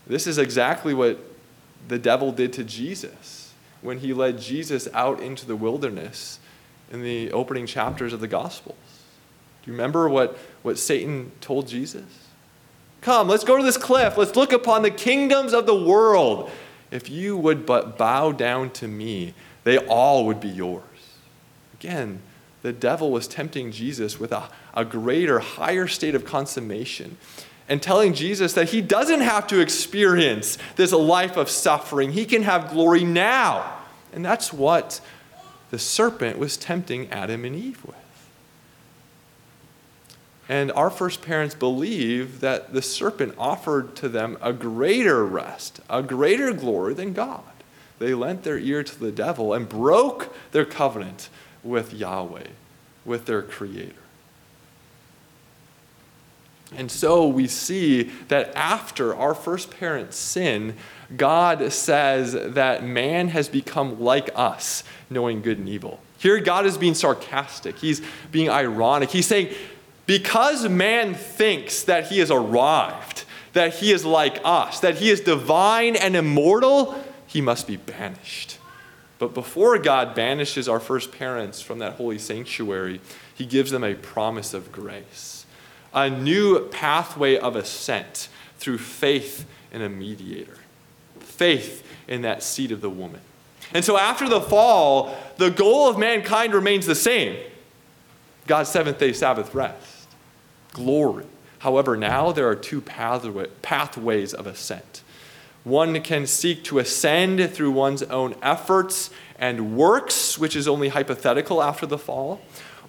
This 0.07 0.27
is 0.27 0.39
exactly 0.39 0.95
what 0.95 1.19
the 1.87 1.99
devil 1.99 2.33
did 2.33 2.53
to 2.55 2.65
Jesus 2.65 3.53
when 3.83 3.99
he 3.99 4.13
led 4.13 4.41
Jesus 4.41 4.89
out 4.93 5.21
into 5.21 5.47
the 5.47 5.55
wilderness 5.55 6.41
in 6.91 7.03
the 7.03 7.31
opening 7.33 7.67
chapters 7.67 8.13
of 8.13 8.21
the 8.21 8.27
Gospels. 8.27 8.77
Do 9.63 9.71
you 9.71 9.73
remember 9.73 10.09
what, 10.09 10.37
what 10.63 10.79
Satan 10.79 11.31
told 11.41 11.69
Jesus? 11.69 12.29
Come, 13.01 13.29
let's 13.29 13.45
go 13.45 13.57
to 13.57 13.63
this 13.63 13.77
cliff. 13.77 14.17
Let's 14.17 14.35
look 14.35 14.53
upon 14.53 14.83
the 14.83 14.91
kingdoms 14.91 15.53
of 15.53 15.67
the 15.67 15.75
world 15.75 16.51
if 16.91 17.11
you 17.11 17.37
would 17.37 17.67
but 17.67 17.99
bow 17.99 18.33
down 18.33 18.71
to 18.71 18.89
me, 18.89 19.35
they 19.65 19.79
all 19.79 20.27
would 20.27 20.41
be 20.41 20.49
yours. 20.49 20.83
Again, 21.75 22.21
the 22.63 22.73
devil 22.73 23.11
was 23.11 23.29
tempting 23.29 23.71
Jesus 23.71 24.19
with 24.19 24.33
a, 24.33 24.49
a 24.75 24.85
greater, 24.85 25.39
higher 25.39 25.87
state 25.87 26.15
of 26.15 26.25
consummation 26.25 27.17
and 27.69 27.83
telling 27.83 28.15
Jesus 28.15 28.55
that 28.55 28.71
he 28.71 28.81
doesn't 28.81 29.21
have 29.21 29.47
to 29.49 29.61
experience 29.61 30.59
this 30.77 30.93
life 30.93 31.37
of 31.37 31.51
suffering. 31.51 32.13
He 32.13 32.25
can 32.25 32.43
have 32.43 32.71
glory 32.71 33.05
now. 33.05 33.79
And 34.13 34.25
that's 34.25 34.53
what 34.53 35.01
the 35.71 35.79
serpent 35.79 36.39
was 36.39 36.57
tempting 36.57 37.09
Adam 37.11 37.45
and 37.45 37.55
Eve 37.55 37.85
with. 37.85 37.97
And 40.49 40.73
our 40.73 40.89
first 40.89 41.21
parents 41.21 41.55
believe 41.55 42.41
that 42.41 42.73
the 42.73 42.81
serpent 42.81 43.35
offered 43.37 43.95
to 43.97 44.09
them 44.09 44.39
a 44.41 44.53
greater 44.53 45.25
rest, 45.27 45.81
a 45.91 46.03
greater 46.03 46.53
glory 46.53 46.95
than 46.95 47.13
God. 47.13 47.43
They 47.99 48.15
lent 48.15 48.45
their 48.45 48.59
ear 48.59 48.83
to 48.83 48.99
the 48.99 49.13
devil 49.13 49.53
and 49.53 49.69
broke 49.69 50.35
their 50.53 50.65
covenant 50.65 51.29
with 51.63 51.93
Yahweh, 51.93 52.47
with 53.05 53.27
their 53.27 53.43
Creator. 53.43 53.95
And 56.77 56.91
so 56.91 57.27
we 57.27 57.47
see 57.47 58.05
that 58.29 58.55
after 58.55 59.15
our 59.15 59.35
first 59.35 59.71
parents 59.71 60.17
sin, 60.17 60.77
God 61.17 61.73
says 61.73 62.33
that 62.33 62.85
man 62.85 63.29
has 63.29 63.49
become 63.49 64.01
like 64.01 64.31
us, 64.35 64.85
knowing 65.09 65.41
good 65.41 65.59
and 65.59 65.69
evil. 65.69 66.01
Here, 66.19 66.39
God 66.41 66.67
is 66.67 66.77
being 66.77 66.95
sarcastic. 66.95 67.79
He's 67.79 68.03
being 68.31 68.51
ironic. 68.51 69.11
He's 69.11 69.27
saying, 69.27 69.55
because 70.09 70.67
man 70.67 71.13
thinks 71.13 71.83
that 71.83 72.07
he 72.07 72.19
has 72.21 72.31
arrived, 72.31 73.25
that 73.53 73.75
he 73.75 73.93
is 73.93 74.07
like 74.07 74.41
us, 74.43 74.81
that 74.81 74.97
he 74.97 75.11
is 75.11 75.21
divine 75.21 75.97
and 75.97 76.17
immortal, 76.17 76.99
he 77.27 77.43
must 77.43 77.67
be 77.67 77.77
banished. 77.77 78.57
But 79.19 79.35
before 79.35 79.79
God 79.79 80.15
banishes 80.15 80.67
our 80.67 80.81
first 80.81 81.13
parents 81.13 81.61
from 81.61 81.81
that 81.81 81.97
holy 81.97 82.19
sanctuary, 82.19 83.03
he 83.35 83.45
gives 83.45 83.71
them 83.71 83.85
a 83.85 83.95
promise 83.95 84.55
of 84.55 84.73
grace, 84.73 85.45
a 85.93 86.09
new 86.09 86.59
pathway 86.69 87.37
of 87.37 87.55
ascent 87.55 88.31
through 88.57 88.79
faith 88.79 89.45
in 89.71 89.83
a 89.83 89.91
mediator, 89.91 90.57
faith 91.21 91.87
in 92.09 92.23
that 92.23 92.43
seed 92.43 92.73
of 92.73 92.81
the 92.81 92.89
woman. 92.89 93.21
And 93.75 93.85
so 93.85 93.99
after 93.99 94.27
the 94.27 94.41
fall, 94.41 95.15
the 95.37 95.51
goal 95.51 95.87
of 95.87 95.99
mankind 95.99 96.55
remains 96.55 96.87
the 96.87 96.95
same 96.95 97.37
God's 98.47 98.71
seventh 98.71 98.99
day 98.99 99.13
Sabbath 99.13 99.55
rest 99.55 99.98
glory. 100.79 101.27
However, 101.59 101.97
now 101.97 102.31
there 102.33 102.49
are 102.49 102.55
two 102.55 102.81
pathways 102.81 104.33
of 104.33 104.47
ascent. 104.47 105.03
One 105.65 106.01
can 106.03 106.27
seek 106.27 106.63
to 106.65 106.79
ascend 106.79 107.51
through 107.51 107.73
one's 107.73 108.05
own 108.05 108.37
efforts 108.43 109.11
and 109.39 109.77
works, 109.77 110.39
which 110.39 110.55
is 110.57 110.69
only 110.69 110.89
hypothetical 110.89 111.63
after 111.63 111.85
the 111.85 111.99
fall, 111.99 112.41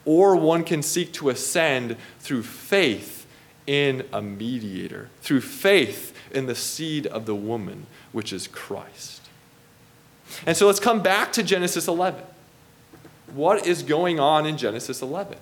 or 0.05 0.35
one 0.35 0.63
can 0.63 0.81
seek 0.81 1.11
to 1.13 1.29
ascend 1.29 1.97
through 2.19 2.43
faith 2.43 3.25
in 3.67 4.05
a 4.13 4.21
mediator, 4.21 5.09
through 5.21 5.41
faith 5.41 6.15
in 6.31 6.45
the 6.45 6.55
seed 6.55 7.05
of 7.07 7.25
the 7.25 7.35
woman, 7.35 7.85
which 8.11 8.31
is 8.31 8.47
Christ. 8.47 9.21
And 10.45 10.55
so 10.55 10.67
let's 10.67 10.79
come 10.79 11.01
back 11.01 11.33
to 11.33 11.43
Genesis 11.43 11.87
11. 11.87 12.23
What 13.33 13.67
is 13.67 13.83
going 13.83 14.19
on 14.19 14.45
in 14.45 14.57
Genesis 14.57 15.01
11? 15.01 15.37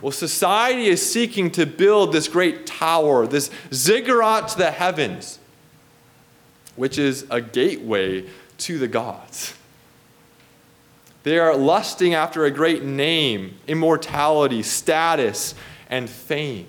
Well, 0.00 0.12
society 0.12 0.86
is 0.86 1.08
seeking 1.08 1.50
to 1.52 1.66
build 1.66 2.12
this 2.12 2.28
great 2.28 2.66
tower, 2.66 3.26
this 3.26 3.50
ziggurat 3.72 4.48
to 4.48 4.58
the 4.58 4.70
heavens, 4.70 5.38
which 6.76 6.98
is 6.98 7.26
a 7.30 7.40
gateway 7.40 8.26
to 8.58 8.78
the 8.78 8.88
gods. 8.88 9.54
They 11.22 11.38
are 11.38 11.56
lusting 11.56 12.12
after 12.12 12.44
a 12.44 12.50
great 12.50 12.82
name, 12.82 13.56
immortality, 13.66 14.62
status, 14.62 15.54
and 15.88 16.08
fame. 16.10 16.66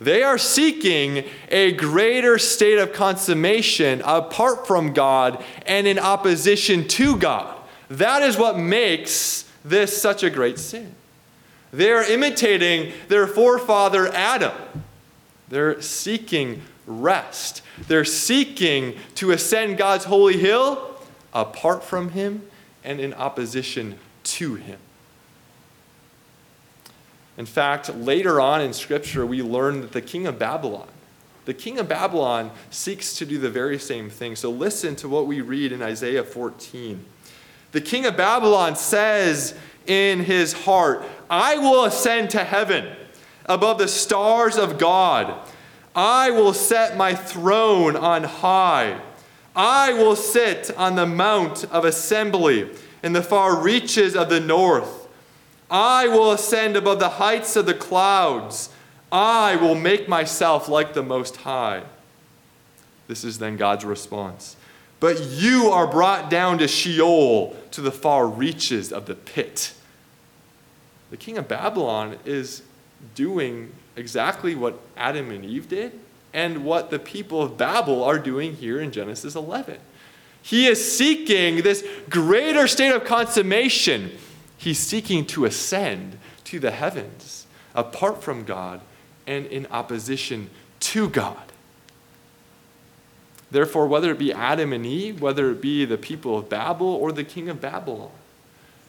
They 0.00 0.22
are 0.22 0.38
seeking 0.38 1.24
a 1.50 1.72
greater 1.72 2.38
state 2.38 2.78
of 2.78 2.94
consummation 2.94 4.00
apart 4.02 4.66
from 4.66 4.94
God 4.94 5.44
and 5.66 5.86
in 5.86 5.98
opposition 5.98 6.88
to 6.88 7.18
God. 7.18 7.54
That 7.90 8.22
is 8.22 8.38
what 8.38 8.58
makes 8.58 9.44
this 9.62 10.00
such 10.00 10.22
a 10.22 10.30
great 10.30 10.58
sin. 10.58 10.94
They 11.72 11.92
are 11.92 12.02
imitating 12.02 12.92
their 13.08 13.26
forefather 13.26 14.08
Adam. 14.08 14.52
They're 15.48 15.80
seeking 15.80 16.62
rest. 16.86 17.62
They're 17.86 18.04
seeking 18.04 18.94
to 19.16 19.30
ascend 19.30 19.78
God's 19.78 20.04
holy 20.04 20.36
hill 20.36 20.96
apart 21.32 21.84
from 21.84 22.10
Him 22.10 22.42
and 22.82 23.00
in 23.00 23.14
opposition 23.14 23.98
to 24.24 24.54
Him. 24.56 24.78
In 27.36 27.46
fact, 27.46 27.94
later 27.94 28.40
on 28.40 28.60
in 28.60 28.72
Scripture, 28.72 29.24
we 29.24 29.42
learn 29.42 29.80
that 29.80 29.92
the 29.92 30.02
king 30.02 30.26
of 30.26 30.38
Babylon, 30.38 30.88
the 31.46 31.54
king 31.54 31.78
of 31.78 31.88
Babylon 31.88 32.50
seeks 32.70 33.16
to 33.16 33.26
do 33.26 33.38
the 33.38 33.50
very 33.50 33.78
same 33.78 34.10
thing. 34.10 34.36
So 34.36 34.50
listen 34.50 34.94
to 34.96 35.08
what 35.08 35.26
we 35.26 35.40
read 35.40 35.72
in 35.72 35.82
Isaiah 35.82 36.22
14. 36.22 37.04
The 37.72 37.80
king 37.80 38.04
of 38.04 38.16
Babylon 38.16 38.76
says 38.76 39.54
in 39.86 40.20
his 40.20 40.52
heart, 40.52 41.04
I 41.30 41.56
will 41.56 41.84
ascend 41.84 42.30
to 42.30 42.42
heaven 42.42 42.96
above 43.46 43.78
the 43.78 43.88
stars 43.88 44.58
of 44.58 44.78
God. 44.78 45.48
I 45.94 46.30
will 46.30 46.52
set 46.52 46.96
my 46.96 47.14
throne 47.14 47.96
on 47.96 48.24
high. 48.24 49.00
I 49.54 49.92
will 49.92 50.16
sit 50.16 50.70
on 50.76 50.96
the 50.96 51.06
mount 51.06 51.64
of 51.64 51.84
assembly 51.84 52.70
in 53.02 53.12
the 53.12 53.22
far 53.22 53.60
reaches 53.60 54.16
of 54.16 54.28
the 54.28 54.40
north. 54.40 55.08
I 55.70 56.08
will 56.08 56.32
ascend 56.32 56.76
above 56.76 56.98
the 56.98 57.10
heights 57.10 57.54
of 57.54 57.66
the 57.66 57.74
clouds. 57.74 58.70
I 59.12 59.56
will 59.56 59.76
make 59.76 60.08
myself 60.08 60.68
like 60.68 60.94
the 60.94 61.02
Most 61.02 61.38
High. 61.38 61.84
This 63.06 63.24
is 63.24 63.38
then 63.38 63.56
God's 63.56 63.84
response. 63.84 64.56
But 64.98 65.20
you 65.20 65.70
are 65.70 65.86
brought 65.86 66.28
down 66.28 66.58
to 66.58 66.68
Sheol, 66.68 67.56
to 67.70 67.80
the 67.80 67.92
far 67.92 68.26
reaches 68.26 68.92
of 68.92 69.06
the 69.06 69.14
pit. 69.14 69.72
The 71.10 71.16
king 71.16 71.38
of 71.38 71.48
Babylon 71.48 72.16
is 72.24 72.62
doing 73.14 73.72
exactly 73.96 74.54
what 74.54 74.78
Adam 74.96 75.30
and 75.30 75.44
Eve 75.44 75.68
did 75.68 75.98
and 76.32 76.64
what 76.64 76.90
the 76.90 76.98
people 76.98 77.42
of 77.42 77.56
Babel 77.56 78.04
are 78.04 78.18
doing 78.18 78.54
here 78.54 78.80
in 78.80 78.92
Genesis 78.92 79.34
11. 79.34 79.78
He 80.42 80.66
is 80.66 80.96
seeking 80.96 81.62
this 81.62 81.86
greater 82.08 82.66
state 82.66 82.94
of 82.94 83.04
consummation. 83.04 84.12
He's 84.56 84.78
seeking 84.78 85.26
to 85.26 85.44
ascend 85.44 86.18
to 86.44 86.58
the 86.58 86.70
heavens 86.70 87.46
apart 87.74 88.22
from 88.22 88.44
God 88.44 88.80
and 89.26 89.46
in 89.46 89.66
opposition 89.70 90.50
to 90.80 91.08
God. 91.08 91.52
Therefore, 93.50 93.86
whether 93.86 94.12
it 94.12 94.18
be 94.18 94.32
Adam 94.32 94.72
and 94.72 94.86
Eve, 94.86 95.20
whether 95.20 95.50
it 95.50 95.60
be 95.60 95.84
the 95.84 95.98
people 95.98 96.38
of 96.38 96.48
Babel 96.48 96.86
or 96.86 97.10
the 97.10 97.24
king 97.24 97.48
of 97.48 97.60
Babylon, 97.60 98.12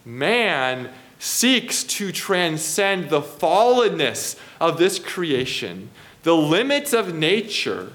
man 0.05 0.89
seeks 1.21 1.83
to 1.83 2.11
transcend 2.11 3.11
the 3.11 3.21
fallenness 3.21 4.35
of 4.59 4.79
this 4.79 4.97
creation, 4.97 5.87
the 6.23 6.35
limits 6.35 6.93
of 6.93 7.13
nature, 7.13 7.93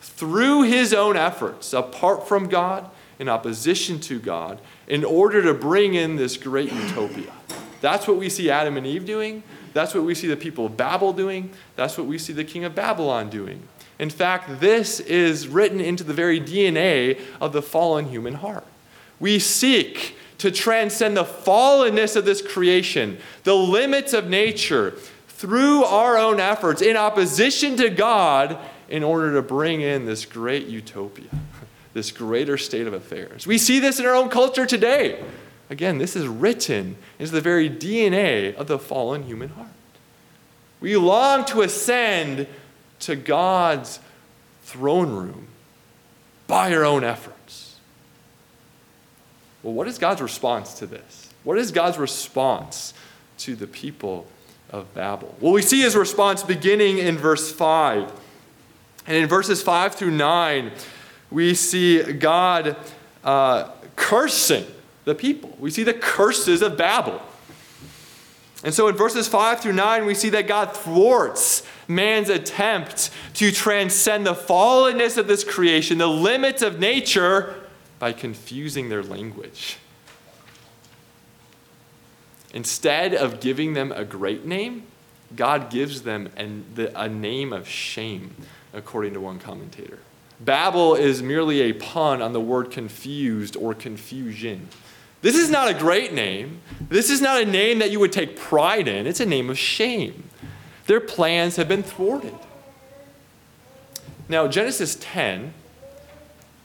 through 0.00 0.62
his 0.62 0.94
own 0.94 1.14
efforts, 1.14 1.74
apart 1.74 2.26
from 2.26 2.48
God, 2.48 2.88
in 3.18 3.28
opposition 3.28 4.00
to 4.00 4.18
God, 4.18 4.58
in 4.88 5.04
order 5.04 5.42
to 5.42 5.52
bring 5.52 5.92
in 5.92 6.16
this 6.16 6.38
great 6.38 6.72
utopia. 6.72 7.30
That's 7.82 8.08
what 8.08 8.16
we 8.16 8.30
see 8.30 8.48
Adam 8.48 8.78
and 8.78 8.86
Eve 8.86 9.04
doing. 9.04 9.42
That's 9.74 9.92
what 9.92 10.04
we 10.04 10.14
see 10.14 10.26
the 10.28 10.36
people 10.36 10.64
of 10.64 10.76
Babel 10.76 11.12
doing. 11.12 11.50
That's 11.76 11.98
what 11.98 12.06
we 12.06 12.16
see 12.16 12.32
the 12.32 12.44
king 12.44 12.64
of 12.64 12.74
Babylon 12.74 13.28
doing. 13.28 13.68
In 13.98 14.08
fact, 14.08 14.60
this 14.60 14.98
is 14.98 15.46
written 15.46 15.78
into 15.78 16.04
the 16.04 16.14
very 16.14 16.40
DNA 16.40 17.20
of 17.38 17.52
the 17.52 17.60
fallen 17.60 18.06
human 18.06 18.34
heart. 18.34 18.66
We 19.20 19.38
seek 19.38 20.16
to 20.42 20.50
transcend 20.50 21.16
the 21.16 21.22
fallenness 21.22 22.16
of 22.16 22.24
this 22.24 22.42
creation, 22.42 23.16
the 23.44 23.54
limits 23.54 24.12
of 24.12 24.28
nature, 24.28 24.92
through 25.28 25.84
our 25.84 26.18
own 26.18 26.40
efforts 26.40 26.82
in 26.82 26.96
opposition 26.96 27.76
to 27.76 27.88
God 27.88 28.58
in 28.88 29.04
order 29.04 29.34
to 29.34 29.42
bring 29.42 29.82
in 29.82 30.04
this 30.04 30.24
great 30.24 30.66
utopia, 30.66 31.28
this 31.94 32.10
greater 32.10 32.58
state 32.58 32.88
of 32.88 32.92
affairs. 32.92 33.46
We 33.46 33.56
see 33.56 33.78
this 33.78 34.00
in 34.00 34.06
our 34.06 34.16
own 34.16 34.30
culture 34.30 34.66
today. 34.66 35.22
Again, 35.70 35.98
this 35.98 36.16
is 36.16 36.26
written 36.26 36.96
into 37.20 37.30
the 37.30 37.40
very 37.40 37.70
DNA 37.70 38.52
of 38.56 38.66
the 38.66 38.80
fallen 38.80 39.22
human 39.22 39.50
heart. 39.50 39.68
We 40.80 40.96
long 40.96 41.44
to 41.46 41.62
ascend 41.62 42.48
to 42.98 43.14
God's 43.14 44.00
throne 44.64 45.10
room 45.10 45.46
by 46.48 46.74
our 46.74 46.84
own 46.84 47.04
effort. 47.04 47.36
Well, 49.62 49.74
what 49.74 49.86
is 49.88 49.98
God's 49.98 50.20
response 50.20 50.74
to 50.74 50.86
this? 50.86 51.28
What 51.44 51.58
is 51.58 51.70
God's 51.70 51.98
response 51.98 52.94
to 53.38 53.54
the 53.54 53.66
people 53.66 54.26
of 54.70 54.92
Babel? 54.94 55.34
Well, 55.40 55.52
we 55.52 55.62
see 55.62 55.82
his 55.82 55.96
response 55.96 56.42
beginning 56.42 56.98
in 56.98 57.16
verse 57.16 57.52
5. 57.52 58.12
And 59.06 59.16
in 59.16 59.28
verses 59.28 59.62
5 59.62 59.94
through 59.94 60.12
9, 60.12 60.70
we 61.30 61.54
see 61.54 62.02
God 62.12 62.76
uh, 63.24 63.70
cursing 63.96 64.66
the 65.04 65.14
people. 65.14 65.56
We 65.58 65.70
see 65.70 65.82
the 65.82 65.94
curses 65.94 66.62
of 66.62 66.76
Babel. 66.76 67.20
And 68.64 68.72
so 68.72 68.86
in 68.86 68.94
verses 68.94 69.26
5 69.26 69.60
through 69.60 69.72
9, 69.72 70.06
we 70.06 70.14
see 70.14 70.28
that 70.30 70.46
God 70.46 70.76
thwarts 70.76 71.64
man's 71.88 72.28
attempt 72.28 73.10
to 73.34 73.50
transcend 73.50 74.24
the 74.24 74.34
fallenness 74.34 75.18
of 75.18 75.26
this 75.26 75.42
creation, 75.42 75.98
the 75.98 76.06
limits 76.06 76.62
of 76.62 76.78
nature, 76.78 77.56
by 78.02 78.12
confusing 78.12 78.88
their 78.88 79.04
language. 79.04 79.78
Instead 82.52 83.14
of 83.14 83.38
giving 83.38 83.74
them 83.74 83.92
a 83.92 84.04
great 84.04 84.44
name, 84.44 84.82
God 85.36 85.70
gives 85.70 86.02
them 86.02 86.28
an, 86.34 86.64
the, 86.74 87.00
a 87.00 87.08
name 87.08 87.52
of 87.52 87.68
shame, 87.68 88.34
according 88.72 89.14
to 89.14 89.20
one 89.20 89.38
commentator. 89.38 90.00
Babel 90.40 90.96
is 90.96 91.22
merely 91.22 91.60
a 91.60 91.74
pun 91.74 92.20
on 92.20 92.32
the 92.32 92.40
word 92.40 92.72
confused 92.72 93.54
or 93.54 93.72
confusion. 93.72 94.68
This 95.20 95.36
is 95.36 95.48
not 95.48 95.68
a 95.68 95.74
great 95.74 96.12
name. 96.12 96.60
This 96.80 97.08
is 97.08 97.20
not 97.20 97.40
a 97.40 97.46
name 97.46 97.78
that 97.78 97.92
you 97.92 98.00
would 98.00 98.10
take 98.10 98.36
pride 98.36 98.88
in. 98.88 99.06
It's 99.06 99.20
a 99.20 99.26
name 99.26 99.48
of 99.48 99.56
shame. 99.56 100.24
Their 100.86 100.98
plans 100.98 101.54
have 101.54 101.68
been 101.68 101.84
thwarted. 101.84 102.34
Now, 104.28 104.48
Genesis 104.48 104.98
10 105.00 105.54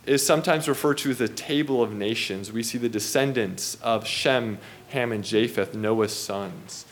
is 0.08 0.24
sometimes 0.24 0.68
referred 0.68 0.98
to 0.98 1.10
as 1.10 1.18
the 1.18 1.28
table 1.28 1.82
of 1.82 1.92
nations. 1.92 2.50
We 2.50 2.62
see 2.62 2.78
the 2.78 2.88
descendants 2.88 3.76
of 3.82 4.06
Shem, 4.06 4.58
Ham, 4.88 5.12
and 5.12 5.22
Japheth, 5.22 5.74
Noah's 5.74 6.14
sons. 6.14 6.86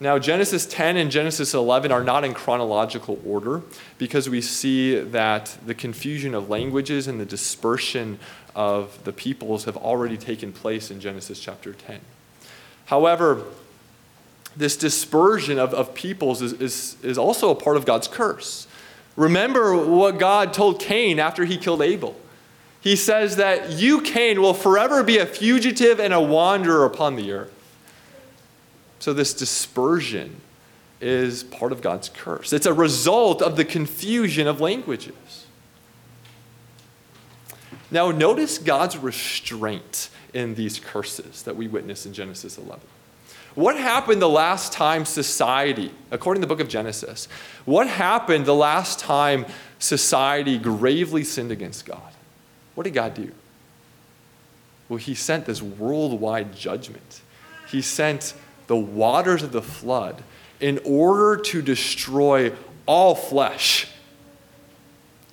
Now, 0.00 0.18
Genesis 0.18 0.66
10 0.66 0.96
and 0.96 1.10
Genesis 1.10 1.54
11 1.54 1.92
are 1.92 2.02
not 2.02 2.24
in 2.24 2.34
chronological 2.34 3.20
order 3.24 3.62
because 3.98 4.28
we 4.28 4.40
see 4.40 4.98
that 4.98 5.56
the 5.64 5.74
confusion 5.74 6.34
of 6.34 6.50
languages 6.50 7.06
and 7.06 7.20
the 7.20 7.24
dispersion 7.24 8.18
of 8.54 9.02
the 9.04 9.12
peoples 9.12 9.64
have 9.64 9.76
already 9.76 10.16
taken 10.16 10.52
place 10.52 10.90
in 10.90 11.00
Genesis 11.00 11.38
chapter 11.38 11.72
10. 11.72 12.00
However, 12.86 13.44
this 14.56 14.76
dispersion 14.76 15.58
of, 15.58 15.72
of 15.72 15.94
peoples 15.94 16.42
is, 16.42 16.52
is, 16.54 16.96
is 17.02 17.16
also 17.16 17.50
a 17.50 17.54
part 17.54 17.76
of 17.76 17.86
God's 17.86 18.08
curse. 18.08 18.66
Remember 19.16 19.76
what 19.76 20.18
God 20.18 20.52
told 20.52 20.80
Cain 20.80 21.18
after 21.18 21.44
he 21.44 21.56
killed 21.56 21.80
Abel 21.80 22.16
he 22.82 22.96
says 22.96 23.36
that 23.36 23.70
you, 23.70 24.00
Cain, 24.00 24.42
will 24.42 24.54
forever 24.54 25.02
be 25.04 25.18
a 25.18 25.24
fugitive 25.24 26.00
and 26.00 26.12
a 26.12 26.20
wanderer 26.20 26.84
upon 26.84 27.14
the 27.14 27.30
earth. 27.32 27.54
So, 28.98 29.12
this 29.12 29.32
dispersion 29.32 30.40
is 31.00 31.44
part 31.44 31.72
of 31.72 31.80
God's 31.80 32.08
curse. 32.08 32.52
It's 32.52 32.66
a 32.66 32.74
result 32.74 33.40
of 33.40 33.56
the 33.56 33.64
confusion 33.64 34.46
of 34.46 34.60
languages. 34.60 35.46
Now, 37.90 38.10
notice 38.10 38.58
God's 38.58 38.96
restraint 38.96 40.08
in 40.32 40.54
these 40.54 40.80
curses 40.80 41.42
that 41.42 41.56
we 41.56 41.68
witness 41.68 42.06
in 42.06 42.12
Genesis 42.12 42.58
11. 42.58 42.80
What 43.54 43.76
happened 43.76 44.22
the 44.22 44.28
last 44.28 44.72
time 44.72 45.04
society, 45.04 45.92
according 46.10 46.40
to 46.40 46.48
the 46.48 46.54
book 46.54 46.60
of 46.60 46.68
Genesis, 46.68 47.28
what 47.64 47.86
happened 47.86 48.46
the 48.46 48.54
last 48.54 48.98
time 48.98 49.44
society 49.78 50.58
gravely 50.58 51.22
sinned 51.22 51.52
against 51.52 51.84
God? 51.84 52.11
What 52.74 52.84
did 52.84 52.94
God 52.94 53.14
do? 53.14 53.32
Well, 54.88 54.98
He 54.98 55.14
sent 55.14 55.46
this 55.46 55.62
worldwide 55.62 56.54
judgment. 56.54 57.22
He 57.68 57.82
sent 57.82 58.34
the 58.66 58.76
waters 58.76 59.42
of 59.42 59.52
the 59.52 59.62
flood 59.62 60.22
in 60.60 60.80
order 60.84 61.40
to 61.42 61.62
destroy 61.62 62.52
all 62.86 63.14
flesh. 63.14 63.88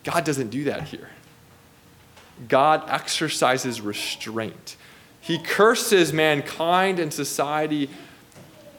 God 0.03 0.23
doesn't 0.23 0.49
do 0.49 0.65
that 0.65 0.83
here. 0.83 1.09
God 2.47 2.89
exercises 2.89 3.81
restraint. 3.81 4.75
He 5.19 5.37
curses 5.37 6.13
mankind 6.13 6.99
and 6.99 7.13
society 7.13 7.89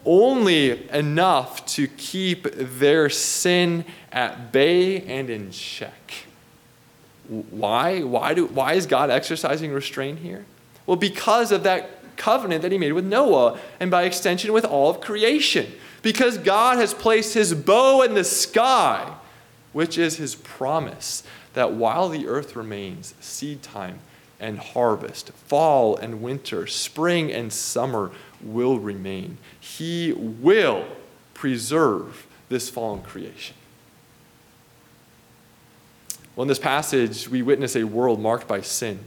only 0.03 0.89
enough 0.89 1.65
to 1.67 1.87
keep 1.87 2.43
their 2.55 3.09
sin 3.09 3.85
at 4.11 4.51
bay 4.51 5.01
and 5.01 5.29
in 5.29 5.51
check. 5.51 6.25
Why? 7.31 8.01
Why, 8.01 8.33
do, 8.33 8.47
why 8.47 8.73
is 8.73 8.85
God 8.85 9.09
exercising 9.09 9.71
restraint 9.71 10.19
here? 10.19 10.45
Well, 10.85 10.97
because 10.97 11.51
of 11.51 11.63
that 11.63 12.17
covenant 12.17 12.61
that 12.61 12.71
he 12.71 12.77
made 12.77 12.91
with 12.91 13.05
Noah 13.05 13.57
and 13.79 13.89
by 13.89 14.03
extension 14.03 14.51
with 14.51 14.65
all 14.65 14.89
of 14.89 14.99
creation. 14.99 15.71
Because 16.01 16.37
God 16.37 16.77
has 16.77 16.93
placed 16.93 17.33
his 17.33 17.53
bow 17.53 18.01
in 18.01 18.15
the 18.15 18.23
sky, 18.23 19.15
which 19.71 19.97
is 19.97 20.17
his 20.17 20.35
promise 20.35 21.23
that 21.53 21.73
while 21.73 22.09
the 22.09 22.27
earth 22.27 22.55
remains, 22.55 23.13
seed 23.21 23.61
time 23.61 23.99
and 24.39 24.59
harvest, 24.59 25.31
fall 25.31 25.95
and 25.95 26.21
winter, 26.21 26.67
spring 26.67 27.31
and 27.31 27.53
summer 27.53 28.11
will 28.41 28.79
remain. 28.79 29.37
He 29.59 30.11
will 30.13 30.85
preserve 31.33 32.27
this 32.49 32.69
fallen 32.69 33.03
creation. 33.03 33.55
Well, 36.35 36.43
in 36.43 36.47
this 36.47 36.59
passage, 36.59 37.27
we 37.27 37.41
witness 37.41 37.75
a 37.75 37.83
world 37.83 38.21
marked 38.21 38.47
by 38.47 38.61
sin. 38.61 38.99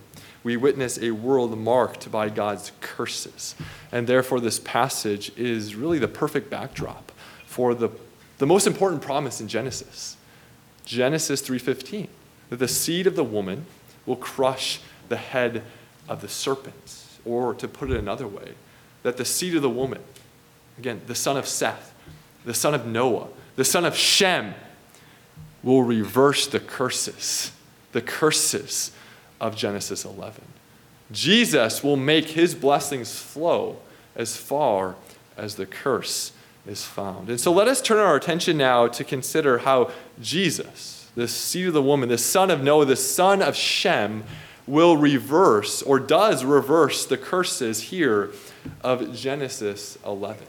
We 0.43 0.59
witness 0.59 0.99
a 0.99 1.13
world 1.13 1.57
marked 1.59 2.13
by 2.13 2.29
God's 2.29 2.71
curses. 2.83 3.55
And 3.91 4.07
therefore, 4.07 4.41
this 4.41 4.59
passage 4.61 5.33
is 5.39 5.75
really 5.75 5.99
the 5.99 6.09
perfect 6.09 6.51
backdrop 6.51 7.13
for 7.47 7.75
the, 7.75 7.89
the 8.39 8.47
most 8.47 8.67
important 8.67 9.01
promise 9.01 9.41
in 9.41 9.49
Genesis. 9.49 10.19
Genesis 10.85 11.41
3:15, 11.41 12.09
that 12.51 12.57
the 12.57 12.69
seed 12.69 13.07
of 13.07 13.17
the 13.17 13.25
woman 13.25 13.65
will 14.05 14.17
crush 14.17 14.81
the 15.09 15.17
head 15.17 15.63
of 16.09 16.21
the 16.21 16.29
serpent. 16.29 17.07
Or 17.25 17.55
to 17.55 17.67
put 17.67 17.91
it 17.91 17.97
another 17.97 18.29
way, 18.29 18.53
that 19.03 19.17
the 19.17 19.25
seed 19.25 19.57
of 19.57 19.63
the 19.63 19.71
woman, 19.71 20.03
again, 20.77 21.01
the 21.07 21.15
son 21.15 21.39
of 21.39 21.49
Seth, 21.49 21.95
the 22.45 22.53
son 22.53 22.75
of 22.75 22.85
Noah, 22.85 23.29
the 23.57 23.65
son 23.65 23.87
of 23.87 23.97
Shem, 23.97 24.55
will 25.65 25.83
reverse 25.83 26.47
the 26.47 26.61
curses, 26.61 27.51
the 27.93 28.03
curses 28.03 28.93
of 29.41 29.57
Genesis 29.57 30.05
11. 30.05 30.43
Jesus 31.11 31.83
will 31.83 31.97
make 31.97 32.31
his 32.31 32.55
blessings 32.55 33.19
flow 33.19 33.79
as 34.15 34.37
far 34.37 34.95
as 35.37 35.57
the 35.57 35.67
curse 35.67 36.33
is 36.67 36.85
found. 36.85 37.29
And 37.29 37.41
so 37.41 37.53
let 37.53 37.67
us 37.67 37.81
turn 37.81 37.99
our 37.99 38.17
attention 38.17 38.57
now 38.57 38.87
to 38.89 39.05
consider 39.05 39.59
how 39.59 39.91
Jesus, 40.21 41.11
the 41.17 41.29
seed 41.29 41.69
of 41.69 41.75
the 41.75 41.83
woman, 41.83 42.09
the 42.09 42.19
son 42.19 42.51
of 42.51 42.63
Noah, 42.63 42.85
the 42.85 42.97
son 42.97 43.43
of 43.43 43.57
Shem, 43.57 44.25
will 44.67 44.97
reverse 44.97 45.83
or 45.83 45.99
does 45.99 46.45
reverse 46.45 47.05
the 47.05 47.19
curses 47.19 47.83
here 47.83 48.31
of 48.83 49.15
Genesis 49.15 49.99
11. 50.07 50.47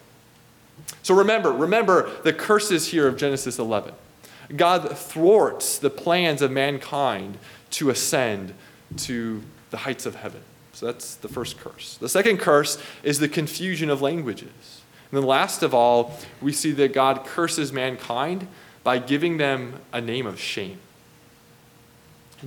So 1.03 1.15
remember, 1.15 1.51
remember 1.51 2.09
the 2.23 2.33
curses 2.33 2.87
here 2.87 3.07
of 3.07 3.17
Genesis 3.17 3.59
11. 3.59 3.93
God 4.55 4.97
thwarts 4.97 5.77
the 5.77 5.89
plans 5.89 6.41
of 6.41 6.51
mankind 6.51 7.37
to 7.71 7.89
ascend 7.89 8.53
to 8.97 9.41
the 9.71 9.77
heights 9.77 10.05
of 10.05 10.15
heaven. 10.15 10.41
So 10.73 10.85
that's 10.85 11.15
the 11.15 11.27
first 11.27 11.57
curse. 11.57 11.97
The 11.97 12.09
second 12.09 12.37
curse 12.37 12.77
is 13.01 13.19
the 13.19 13.29
confusion 13.29 13.89
of 13.89 14.01
languages. 14.01 14.81
And 15.11 15.21
then 15.21 15.27
last 15.27 15.63
of 15.63 15.73
all, 15.73 16.17
we 16.41 16.51
see 16.51 16.71
that 16.73 16.93
God 16.93 17.25
curses 17.25 17.71
mankind 17.71 18.47
by 18.83 18.99
giving 18.99 19.37
them 19.37 19.79
a 19.93 20.01
name 20.01 20.27
of 20.27 20.39
shame. 20.39 20.79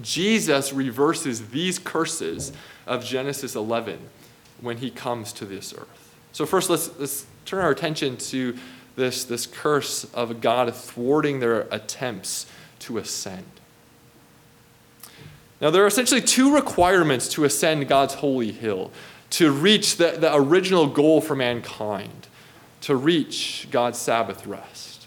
Jesus 0.02 0.72
reverses 0.72 1.48
these 1.48 1.78
curses 1.78 2.52
of 2.87 3.04
Genesis 3.04 3.56
11 3.56 3.98
when 4.61 4.76
he 4.76 4.90
comes 4.90 5.32
to 5.34 5.44
this 5.44 5.72
earth. 5.72 6.14
So, 6.32 6.46
first, 6.46 6.70
let's, 6.70 6.90
let's 6.98 7.26
turn 7.44 7.64
our 7.64 7.70
attention 7.70 8.16
to 8.16 8.56
this, 8.98 9.24
this 9.24 9.46
curse 9.46 10.04
of 10.12 10.40
God 10.40 10.74
thwarting 10.74 11.40
their 11.40 11.62
attempts 11.70 12.46
to 12.80 12.98
ascend. 12.98 13.46
Now, 15.61 15.70
there 15.70 15.82
are 15.82 15.87
essentially 15.87 16.20
two 16.20 16.54
requirements 16.54 17.28
to 17.30 17.44
ascend 17.44 17.88
God's 17.88 18.14
holy 18.14 18.52
hill 18.52 18.90
to 19.30 19.50
reach 19.50 19.96
the, 19.96 20.12
the 20.12 20.34
original 20.34 20.87
goal 20.87 21.20
for 21.20 21.34
mankind, 21.34 22.28
to 22.82 22.96
reach 22.96 23.68
God's 23.70 23.98
Sabbath 23.98 24.46
rest. 24.46 25.06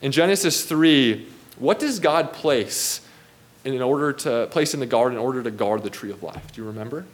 In 0.00 0.12
Genesis 0.12 0.64
3, 0.64 1.26
what 1.58 1.78
does 1.78 1.98
God 1.98 2.32
place 2.32 3.00
in 3.64 3.82
order 3.82 4.12
to 4.12 4.46
place 4.50 4.74
in 4.74 4.80
the 4.80 4.86
garden 4.86 5.18
in 5.18 5.24
order 5.24 5.42
to 5.42 5.50
guard 5.50 5.82
the 5.82 5.90
tree 5.90 6.10
of 6.10 6.22
life? 6.22 6.52
Do 6.52 6.62
you 6.62 6.66
remember? 6.66 7.04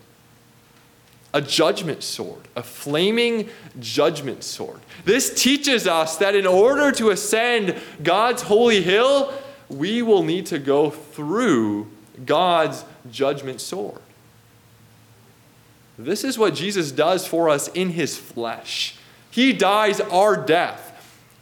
A 1.34 1.42
judgment 1.42 2.04
sword, 2.04 2.46
a 2.54 2.62
flaming 2.62 3.48
judgment 3.80 4.44
sword. 4.44 4.78
This 5.04 5.34
teaches 5.34 5.86
us 5.86 6.16
that 6.18 6.36
in 6.36 6.46
order 6.46 6.92
to 6.92 7.10
ascend 7.10 7.76
God's 8.02 8.42
holy 8.42 8.80
hill, 8.80 9.34
we 9.68 10.00
will 10.00 10.22
need 10.22 10.46
to 10.46 10.60
go 10.60 10.90
through 10.90 11.88
God's 12.24 12.84
judgment 13.10 13.60
sword. 13.60 14.00
This 15.98 16.22
is 16.22 16.38
what 16.38 16.54
Jesus 16.54 16.92
does 16.92 17.26
for 17.26 17.48
us 17.48 17.66
in 17.68 17.90
his 17.90 18.16
flesh. 18.16 18.96
He 19.30 19.52
dies 19.52 20.00
our 20.00 20.36
death. 20.36 20.92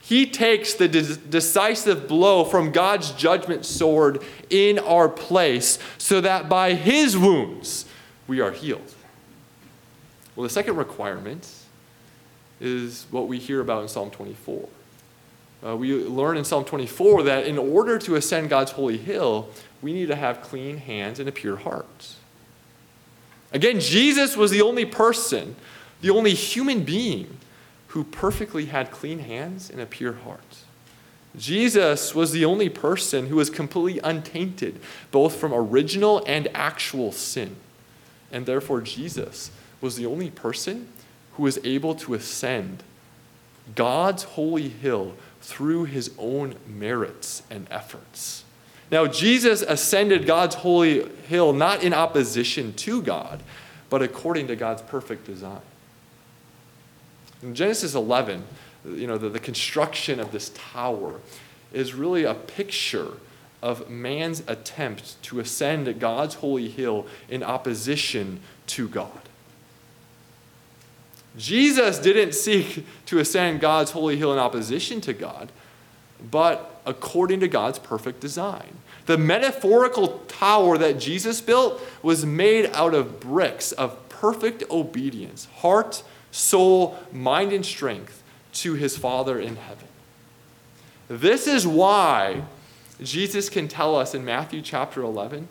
He 0.01 0.25
takes 0.25 0.73
the 0.73 0.89
de- 0.89 1.17
decisive 1.17 2.09
blow 2.09 2.45
from 2.45 2.73
God's 2.73 3.13
judgment 3.13 3.67
sword 3.67 4.23
in 4.49 4.79
our 4.79 5.09
place 5.09 5.79
so 5.99 6.23
that 6.23 6.49
by 6.49 6.75
his 6.75 7.17
wounds 7.17 7.85
we 8.27 8.41
are 8.41 8.53
healed. 8.53 8.95
Well, 10.35 10.45
the 10.45 10.51
second 10.51 10.77
requirement 10.77 11.49
is 12.61 13.07
what 13.11 13.29
we 13.29 13.39
hear 13.39 13.61
about 13.61 13.83
in 13.83 13.89
Psalm 13.89 14.11
24. 14.11 14.69
Uh, 15.65 15.77
we 15.77 15.95
learn 15.95 16.37
in 16.37 16.45
Psalm 16.45 16.65
24 16.65 17.25
that 17.25 17.47
in 17.47 17.59
order 17.59 17.99
to 17.99 18.17
ascend 18.17 18.49
God's 18.49 18.73
holy 18.73 18.97
hill, 18.97 19.51
we 19.81 19.93
need 19.93 20.09
to 20.09 20.17
have 20.17 20.41
clean 20.41 20.79
hands 20.79 21.21
and 21.21 21.29
a 21.29 21.33
pure 21.33 21.57
heart. 21.57 22.15
Again, 23.53 23.81
Jesus 23.81 24.37
was 24.37 24.51
the 24.51 24.63
only 24.63 24.85
person, 24.85 25.55
the 26.01 26.11
only 26.11 26.35
human 26.35 26.83
being 26.85 27.39
who 27.89 28.03
perfectly 28.03 28.67
had 28.67 28.91
clean 28.91 29.19
hands 29.19 29.69
and 29.69 29.81
a 29.81 29.87
pure 29.87 30.15
heart. 30.15 30.57
Jesus 31.37 32.15
was 32.15 32.33
the 32.33 32.45
only 32.45 32.69
person 32.69 33.27
who 33.27 33.37
was 33.37 33.51
completely 33.51 34.01
untainted, 34.03 34.81
both 35.11 35.37
from 35.37 35.53
original 35.53 36.23
and 36.27 36.49
actual 36.55 37.13
sin. 37.13 37.57
And 38.31 38.47
therefore, 38.47 38.81
Jesus 38.81 39.51
was 39.83 39.97
the 39.97 40.07
only 40.07 40.31
person 40.31 40.89
who 41.35 41.43
was 41.43 41.59
able 41.65 41.95
to 41.97 42.15
ascend 42.15 42.83
God's 43.75 44.23
holy 44.23 44.69
hill 44.69 45.15
through 45.41 45.85
his 45.85 46.11
own 46.19 46.55
merits 46.67 47.43
and 47.51 47.67
efforts. 47.71 48.45
Now, 48.91 49.07
Jesus 49.07 49.63
ascended 49.63 50.27
God's 50.27 50.57
holy 50.57 51.09
hill 51.29 51.53
not 51.53 51.83
in 51.83 51.95
opposition 51.95 52.75
to 52.75 53.03
God, 53.03 53.43
but 53.91 54.03
according 54.03 54.47
to 54.49 54.57
God's 54.57 54.83
perfect 54.83 55.25
design. 55.25 55.63
In 57.43 57.55
Genesis 57.55 57.95
11, 57.95 58.45
you 58.85 59.07
know, 59.07 59.19
the, 59.19 59.29
the 59.29 59.41
construction 59.41 60.21
of 60.21 60.31
this 60.31 60.53
tower 60.55 61.21
is 61.73 61.95
really 61.95 62.25
a 62.25 62.35
picture 62.35 63.15
of 63.63 63.89
man's 63.89 64.43
attempt 64.47 65.21
to 65.23 65.41
ascend 65.41 65.99
God's 65.99 66.37
holy 66.37 66.69
hill 66.69 67.07
in 67.29 67.43
opposition 67.43 68.41
to 68.67 68.89
God. 68.89 69.21
Jesus 71.37 71.99
didn't 71.99 72.35
seek 72.35 72.85
to 73.07 73.19
ascend 73.19 73.61
God's 73.61 73.93
holy 73.93 74.17
hill 74.17 74.33
in 74.33 74.39
opposition 74.39 75.01
to 75.03 75.13
God, 75.13 75.51
but 76.31 76.81
according 76.85 77.41
to 77.41 77.49
God's 77.49 77.79
perfect 77.79 78.21
design. 78.21 78.77
The 79.07 79.19
metaphorical 79.19 80.19
tower 80.29 80.79
that 80.79 80.99
Jesus 80.99 81.41
built 81.41 81.81
was 82.03 82.25
made 82.25 82.67
out 82.73 82.95
of 82.95 83.19
bricks 83.19 83.73
of 83.73 84.09
perfect 84.09 84.63
obedience, 84.71 85.47
heart, 85.57 86.03
soul, 86.31 86.99
mind, 87.13 87.53
and 87.53 87.65
strength 87.65 88.23
to 88.55 88.75
his 88.75 88.97
Father 88.97 89.41
in 89.41 89.57
heaven. 89.57 89.89
This 91.09 91.47
is 91.47 91.67
why 91.67 92.43
Jesus 93.03 93.49
can 93.49 93.69
tell 93.69 93.97
us 93.97 94.15
in 94.15 94.25
Matthew 94.25 94.63
chapter 94.63 95.03
11 95.03 95.49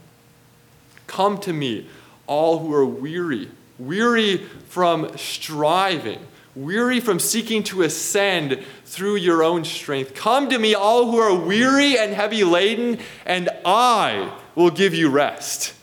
Come 1.07 1.39
to 1.39 1.51
me, 1.51 1.89
all 2.25 2.59
who 2.59 2.73
are 2.73 2.85
weary 2.85 3.49
weary 3.79 4.37
from 4.67 5.15
striving, 5.17 6.19
weary 6.55 6.99
from 6.99 7.19
seeking 7.19 7.63
to 7.63 7.81
ascend 7.83 8.63
through 8.85 9.15
your 9.15 9.43
own 9.43 9.63
strength. 9.63 10.13
Come 10.13 10.49
to 10.49 10.59
me, 10.59 10.73
all 10.73 11.09
who 11.11 11.17
are 11.17 11.35
weary 11.35 11.97
and 11.97 12.13
heavy 12.13 12.43
laden, 12.43 12.99
and 13.25 13.49
I 13.65 14.37
will 14.55 14.71
give 14.71 14.93
you 14.93 15.09
rest. 15.09 15.73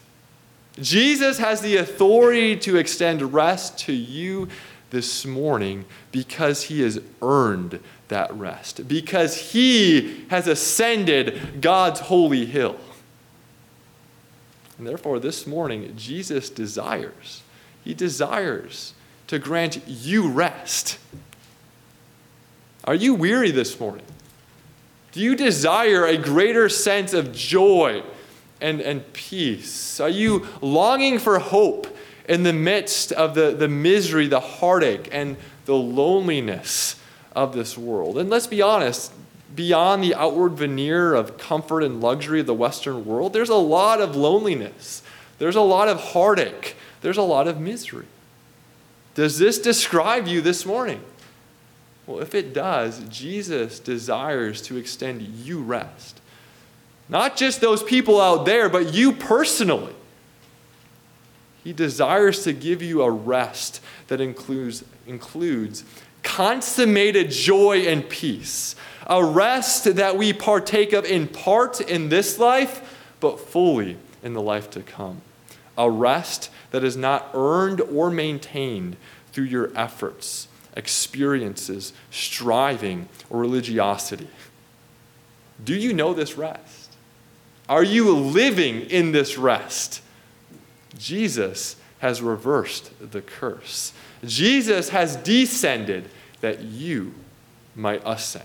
Jesus 0.81 1.39
has 1.39 1.61
the 1.61 1.77
authority 1.77 2.57
to 2.57 2.77
extend 2.77 3.35
rest 3.35 3.79
to 3.81 3.93
you 3.93 4.49
this 4.91 5.27
morning 5.27 5.85
because 6.13 6.65
he 6.65 6.83
has 6.83 7.01
earned 7.21 7.81
that 8.09 8.33
rest, 8.35 8.87
because 8.89 9.53
he 9.53 10.25
has 10.31 10.47
ascended 10.47 11.61
God's 11.61 12.01
holy 12.01 12.47
hill. 12.47 12.79
And 14.79 14.87
therefore, 14.87 15.19
this 15.19 15.47
morning, 15.47 15.93
Jesus 15.97 16.49
desires 16.49 17.43
he 17.85 17.95
desires 17.95 18.95
to 19.29 19.39
grant 19.39 19.87
you 19.87 20.29
rest. 20.29 20.99
Are 22.85 22.95
you 22.95 23.15
weary 23.15 23.51
this 23.51 23.79
morning? 23.79 24.07
Do 25.13 25.21
you 25.21 25.35
desire 25.37 26.05
a 26.05 26.17
greater 26.17 26.69
sense 26.69 27.13
of 27.13 27.33
joy 27.33 28.03
and, 28.61 28.81
and 28.81 29.13
peace? 29.13 30.01
Are 30.01 30.09
you 30.09 30.47
longing 30.61 31.19
for 31.19 31.39
hope 31.39 31.87
in 32.29 32.43
the 32.43 32.53
midst 32.53 33.13
of 33.13 33.35
the, 33.35 33.53
the 33.53 33.69
misery, 33.69 34.27
the 34.27 34.41
heartache, 34.41 35.09
and 35.13 35.37
the 35.65 35.75
loneliness 35.75 36.97
of 37.35 37.55
this 37.55 37.77
world? 37.77 38.19
And 38.19 38.31
let's 38.31 38.47
be 38.47 38.63
honest, 38.63 39.13
beyond 39.55 40.03
the 40.03 40.15
outward 40.15 40.53
veneer 40.53 41.15
of 41.15 41.37
comfort 41.37 41.83
and 41.83 42.01
luxury 42.01 42.41
of 42.41 42.47
the 42.47 42.55
Western 42.55 43.05
world, 43.05 43.33
there's 43.33 43.49
a 43.49 43.55
lot 43.55 44.01
of 44.01 44.15
loneliness, 44.15 45.03
there's 45.39 45.57
a 45.57 45.61
lot 45.61 45.89
of 45.89 46.01
heartache, 46.01 46.77
there's 47.01 47.17
a 47.17 47.23
lot 47.23 47.49
of 47.49 47.61
misery. 47.61 48.07
Does 49.15 49.39
this 49.39 49.59
describe 49.59 50.27
you 50.27 50.41
this 50.41 50.65
morning? 50.65 51.03
Well, 52.07 52.21
if 52.21 52.35
it 52.35 52.55
does, 52.55 53.01
Jesus 53.09 53.79
desires 53.79 54.63
to 54.63 54.77
extend 54.77 55.23
you 55.23 55.61
rest. 55.61 56.21
Not 57.09 57.37
just 57.37 57.61
those 57.61 57.83
people 57.83 58.21
out 58.21 58.47
there, 58.47 58.69
but 58.69 58.95
you 58.95 59.13
personally. 59.13 59.95
He 61.65 61.73
desires 61.73 62.45
to 62.45 62.53
give 62.53 62.81
you 62.81 63.03
a 63.03 63.11
rest 63.11 63.83
that 64.07 64.21
includes, 64.21 64.85
includes 65.07 65.85
consummated 66.23 67.31
joy 67.31 67.81
and 67.81 68.09
peace. 68.09 68.75
A 69.07 69.25
rest 69.25 69.97
that 69.97 70.17
we 70.17 70.33
partake 70.33 70.93
of 70.93 71.05
in 71.05 71.27
part 71.27 71.81
in 71.81 72.09
this 72.09 72.39
life, 72.39 73.15
but 73.21 73.41
fully 73.41 73.97
in 74.23 74.35
the 74.35 74.43
life 74.43 74.71
to 74.71 74.81
come. 74.81 75.23
A 75.77 75.91
rest 75.91 76.51
that 76.71 76.85
is 76.85 76.97
not 76.97 77.31
earned 77.35 77.81
or 77.81 78.11
maintained 78.11 78.97
through 79.33 79.45
your 79.45 79.71
efforts 79.77 80.49
experiences, 80.79 81.93
striving, 82.11 83.09
or 83.29 83.41
religiosity. 83.41 84.29
Do 85.63 85.75
you 85.75 85.93
know 85.93 86.15
this 86.15 86.39
rest? 86.39 86.95
Are 87.69 87.83
you 87.83 88.15
living 88.15 88.83
in 88.83 89.11
this 89.11 89.37
rest? 89.37 90.03
Jesus 90.97 91.77
has 91.99 92.23
reversed 92.23 92.93
the 93.11 93.21
curse. 93.21 93.93
Jesus 94.25 94.91
has 94.91 95.17
descended 95.17 96.09
that 96.41 96.63
you 96.63 97.13
might 97.75 98.01
ascend. 98.05 98.45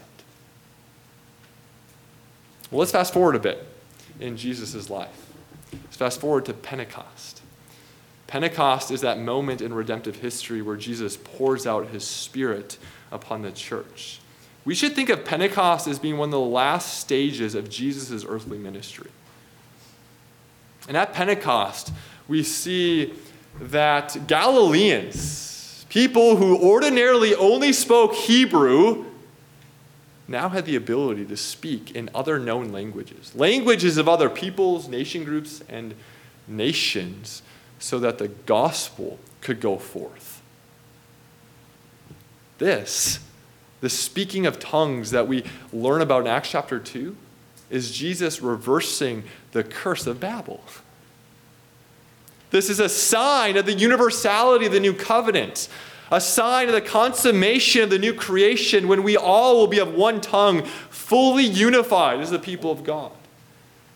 Well, 2.71 2.79
let's 2.79 2.91
fast 2.91 3.13
forward 3.13 3.35
a 3.35 3.39
bit 3.39 3.67
in 4.19 4.37
Jesus' 4.37 4.89
life. 4.89 5.31
Let's 5.71 5.97
fast 5.97 6.19
forward 6.19 6.45
to 6.45 6.53
Pentecost. 6.53 7.42
Pentecost 8.33 8.89
is 8.89 9.01
that 9.01 9.19
moment 9.19 9.61
in 9.61 9.71
redemptive 9.75 10.15
history 10.15 10.63
where 10.63 10.75
Jesus 10.75 11.17
pours 11.17 11.67
out 11.67 11.89
his 11.89 12.03
Spirit 12.03 12.79
upon 13.11 13.43
the 13.43 13.51
church. 13.51 14.21
We 14.65 14.73
should 14.73 14.95
think 14.95 15.09
of 15.09 15.23
Pentecost 15.23 15.87
as 15.87 15.99
being 15.99 16.17
one 16.17 16.29
of 16.29 16.31
the 16.31 16.39
last 16.39 16.97
stages 16.97 17.53
of 17.53 17.69
Jesus' 17.69 18.25
earthly 18.27 18.57
ministry. 18.57 19.11
And 20.87 20.97
at 20.97 21.13
Pentecost, 21.13 21.93
we 22.27 22.41
see 22.41 23.13
that 23.61 24.25
Galileans, 24.25 25.85
people 25.89 26.35
who 26.35 26.57
ordinarily 26.57 27.35
only 27.35 27.71
spoke 27.71 28.15
Hebrew, 28.15 29.05
now 30.27 30.49
had 30.49 30.65
the 30.65 30.75
ability 30.75 31.25
to 31.25 31.37
speak 31.37 31.91
in 31.91 32.09
other 32.15 32.39
known 32.39 32.71
languages, 32.71 33.35
languages 33.35 33.97
of 33.97 34.09
other 34.09 34.27
peoples, 34.27 34.87
nation 34.87 35.23
groups, 35.23 35.61
and 35.69 35.93
nations 36.47 37.43
so 37.83 37.99
that 37.99 38.17
the 38.17 38.29
gospel 38.29 39.19
could 39.41 39.59
go 39.59 39.77
forth. 39.77 40.41
This, 42.57 43.19
the 43.81 43.89
speaking 43.89 44.45
of 44.45 44.57
tongues 44.57 45.11
that 45.11 45.27
we 45.27 45.43
learn 45.73 46.01
about 46.01 46.21
in 46.21 46.27
Acts 46.27 46.51
chapter 46.51 46.79
2, 46.79 47.13
is 47.69 47.91
Jesus 47.91 48.41
reversing 48.41 49.23
the 49.51 49.65
curse 49.65 50.07
of 50.07 50.21
Babel. 50.21 50.63
This 52.51 52.69
is 52.69 52.79
a 52.79 52.87
sign 52.87 53.57
of 53.57 53.65
the 53.65 53.73
universality 53.73 54.65
of 54.65 54.71
the 54.71 54.79
new 54.79 54.93
covenant, 54.93 55.67
a 56.09 56.21
sign 56.21 56.69
of 56.69 56.73
the 56.73 56.81
consummation 56.81 57.81
of 57.81 57.89
the 57.89 57.99
new 57.99 58.13
creation 58.13 58.87
when 58.87 59.03
we 59.03 59.17
all 59.17 59.57
will 59.57 59.67
be 59.67 59.79
of 59.79 59.93
one 59.93 60.21
tongue, 60.21 60.63
fully 60.89 61.43
unified 61.43 62.21
as 62.21 62.31
the 62.31 62.39
people 62.39 62.71
of 62.71 62.85
God. 62.85 63.11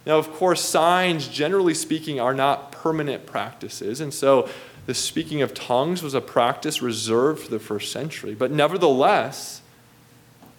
Now, 0.06 0.18
of 0.18 0.34
course, 0.34 0.62
signs, 0.62 1.30
generally 1.30 1.74
speaking, 1.74 2.20
are 2.20 2.34
not 2.34 2.74
permanent 2.88 3.26
practices. 3.26 4.00
And 4.00 4.14
so 4.14 4.48
the 4.86 4.94
speaking 4.94 5.42
of 5.42 5.54
tongues 5.54 6.02
was 6.02 6.14
a 6.14 6.22
practice 6.22 6.82
reserved 6.82 7.44
for 7.44 7.52
the 7.52 7.60
first 7.60 7.92
century. 7.92 8.34
But 8.34 8.50
nevertheless, 8.50 9.62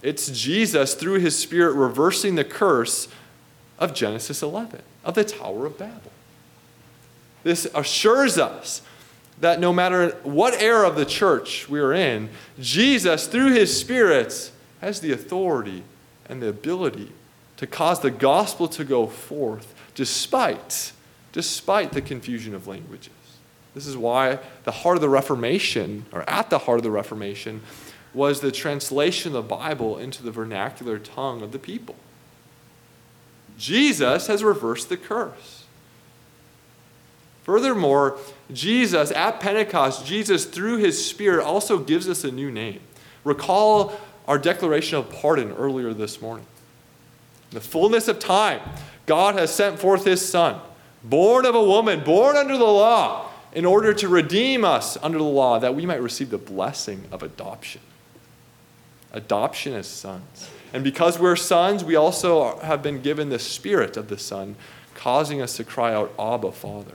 it's 0.03 0.29
Jesus, 0.29 0.93
through 0.93 1.21
his 1.21 1.39
Spirit, 1.39 1.73
reversing 1.73 2.35
the 2.35 2.45
curse 2.45 3.09
of 3.79 3.95
Genesis 3.95 4.43
11, 4.43 4.83
of 5.07 5.15
the 5.15 5.25
Tower 5.25 5.65
of 5.65 5.79
Babel. 5.79 6.13
This 7.45 7.67
assures 7.75 8.37
us 8.37 8.83
that 9.41 9.59
no 9.59 9.73
matter 9.73 10.11
what 10.23 10.53
era 10.61 10.87
of 10.87 10.97
the 10.97 11.07
church 11.07 11.67
we 11.67 11.81
are 11.81 11.95
in, 11.95 12.29
Jesus, 12.61 13.27
through 13.27 13.55
his 13.55 13.75
Spirit, 13.81 14.53
has 14.83 15.01
the 15.01 15.13
authority 15.13 15.83
and 16.29 16.43
the 16.43 16.49
ability 16.49 17.11
to 17.57 17.67
cause 17.67 18.01
the 18.01 18.11
gospel 18.11 18.69
to 18.69 18.85
go 18.85 19.07
forth 19.07 19.75
despite, 19.95 20.93
despite 21.33 21.93
the 21.93 22.01
confusion 22.01 22.55
of 22.55 22.67
languages. 22.67 23.13
This 23.75 23.87
is 23.87 23.97
why 23.97 24.39
the 24.65 24.73
heart 24.73 24.97
of 24.97 25.03
the 25.03 25.09
Reformation, 25.09 26.07
or 26.13 26.29
at 26.29 26.51
the 26.51 26.59
heart 26.59 26.79
of 26.79 26.83
the 26.83 26.91
Reformation, 26.91 27.63
was 28.15 28.41
the 28.41 28.51
translation 28.51 29.37
of 29.37 29.45
the 29.45 29.57
Bible 29.57 29.99
into 29.99 30.23
the 30.23 30.31
vernacular 30.31 30.99
tongue 30.99 31.43
of 31.43 31.53
the 31.53 31.59
people. 31.59 31.95
Jesus 33.59 34.29
has 34.29 34.43
reversed 34.43 34.89
the 34.89 34.97
curse. 34.97 35.65
Furthermore, 37.43 38.19
Jesus, 38.53 39.11
at 39.11 39.41
Pentecost, 39.41 40.05
Jesus, 40.05 40.45
through 40.45 40.77
his 40.77 41.05
Spirit, 41.05 41.43
also 41.43 41.79
gives 41.79 42.09
us 42.09 42.23
a 42.23 42.31
new 42.31 42.51
name. 42.51 42.81
Recall 43.25 43.99
our 44.27 44.39
declaration 44.39 44.99
of 44.99 45.11
pardon 45.11 45.53
earlier 45.53 45.95
this 45.95 46.21
morning 46.21 46.47
In 47.51 47.55
the 47.55 47.61
fullness 47.63 48.07
of 48.07 48.19
time, 48.19 48.61
God 49.07 49.35
has 49.37 49.53
sent 49.53 49.79
forth 49.79 50.05
his 50.05 50.27
Son, 50.27 50.61
born 51.05 51.47
of 51.47 51.55
a 51.55 51.63
woman, 51.63 52.03
born 52.05 52.37
under 52.37 52.57
the 52.57 52.65
law, 52.65 53.31
in 53.53 53.65
order 53.65 53.95
to 53.95 54.09
redeem 54.09 54.65
us 54.65 54.97
under 55.03 55.19
the 55.19 55.25
law, 55.25 55.59
that 55.59 55.75
we 55.75 55.87
might 55.87 56.03
receive 56.03 56.31
the 56.31 56.39
blessing 56.39 57.05
of 57.11 57.23
adoption. 57.23 57.81
Adoption 59.13 59.73
as 59.73 59.87
sons. 59.87 60.51
And 60.73 60.85
because 60.85 61.19
we're 61.19 61.37
sons, 61.37 61.83
we 61.83 61.97
also 61.97 62.59
have 62.59 62.83
been 62.83 63.01
given 63.01 63.31
the 63.31 63.39
Spirit 63.39 63.97
of 63.97 64.09
the 64.09 64.19
Son, 64.19 64.55
causing 64.95 65.41
us 65.41 65.57
to 65.57 65.65
cry 65.65 65.95
out, 65.95 66.13
Abba, 66.19 66.53
Father. 66.53 66.95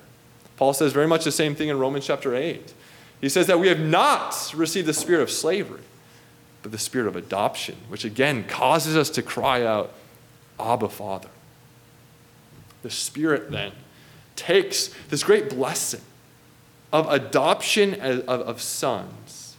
Paul 0.57 0.73
says 0.73 0.93
very 0.93 1.07
much 1.07 1.23
the 1.23 1.31
same 1.31 1.55
thing 1.55 1.69
in 1.69 1.79
Romans 1.79 2.05
chapter 2.05 2.35
8. 2.35 2.73
He 3.19 3.29
says 3.29 3.47
that 3.47 3.59
we 3.59 3.69
have 3.69 3.79
not 3.79 4.53
received 4.55 4.87
the 4.87 4.93
spirit 4.93 5.21
of 5.21 5.31
slavery, 5.31 5.81
but 6.61 6.71
the 6.71 6.77
spirit 6.77 7.07
of 7.07 7.15
adoption, 7.15 7.75
which 7.89 8.05
again 8.05 8.43
causes 8.43 8.95
us 8.95 9.09
to 9.11 9.23
cry 9.23 9.65
out, 9.65 9.91
Abba, 10.59 10.89
Father. 10.89 11.29
The 12.83 12.89
Spirit 12.89 13.49
then 13.49 13.71
takes 14.35 14.89
this 15.09 15.23
great 15.23 15.49
blessing 15.49 16.01
of 16.91 17.09
adoption 17.11 17.99
of, 17.99 18.61
sons 18.61 19.55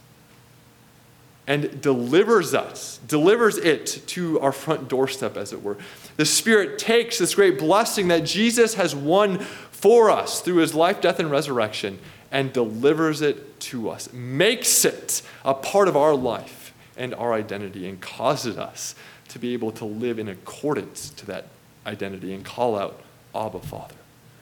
and 1.47 1.81
delivers 1.81 2.53
us, 2.53 2.99
delivers 3.07 3.57
it 3.57 4.01
to 4.07 4.39
our 4.39 4.51
front 4.51 4.87
doorstep, 4.87 5.37
as 5.37 5.53
it 5.53 5.61
were. 5.61 5.77
The 6.17 6.25
Spirit 6.25 6.79
takes 6.79 7.19
this 7.19 7.35
great 7.35 7.59
blessing 7.59 8.07
that 8.07 8.25
Jesus 8.25 8.75
has 8.75 8.95
won 8.95 9.39
for 9.39 10.09
us 10.09 10.41
through 10.41 10.57
his 10.57 10.73
life, 10.73 11.01
death, 11.01 11.19
and 11.19 11.29
resurrection 11.29 11.99
and 12.31 12.51
delivers 12.51 13.21
it 13.21 13.59
to 13.59 13.89
us, 13.89 14.11
makes 14.11 14.83
it 14.83 15.21
a 15.43 15.53
part 15.53 15.87
of 15.87 15.95
our 15.95 16.15
life 16.15 16.73
and 16.97 17.13
our 17.13 17.33
identity, 17.33 17.87
and 17.87 18.01
causes 18.01 18.57
us 18.57 18.95
to 19.27 19.37
be 19.37 19.53
able 19.53 19.71
to 19.71 19.85
live 19.85 20.17
in 20.17 20.27
accordance 20.29 21.09
to 21.11 21.25
that 21.25 21.47
identity 21.85 22.33
and 22.33 22.43
call 22.43 22.77
out 22.77 23.01
Abba, 23.35 23.59
Father. 23.59 23.95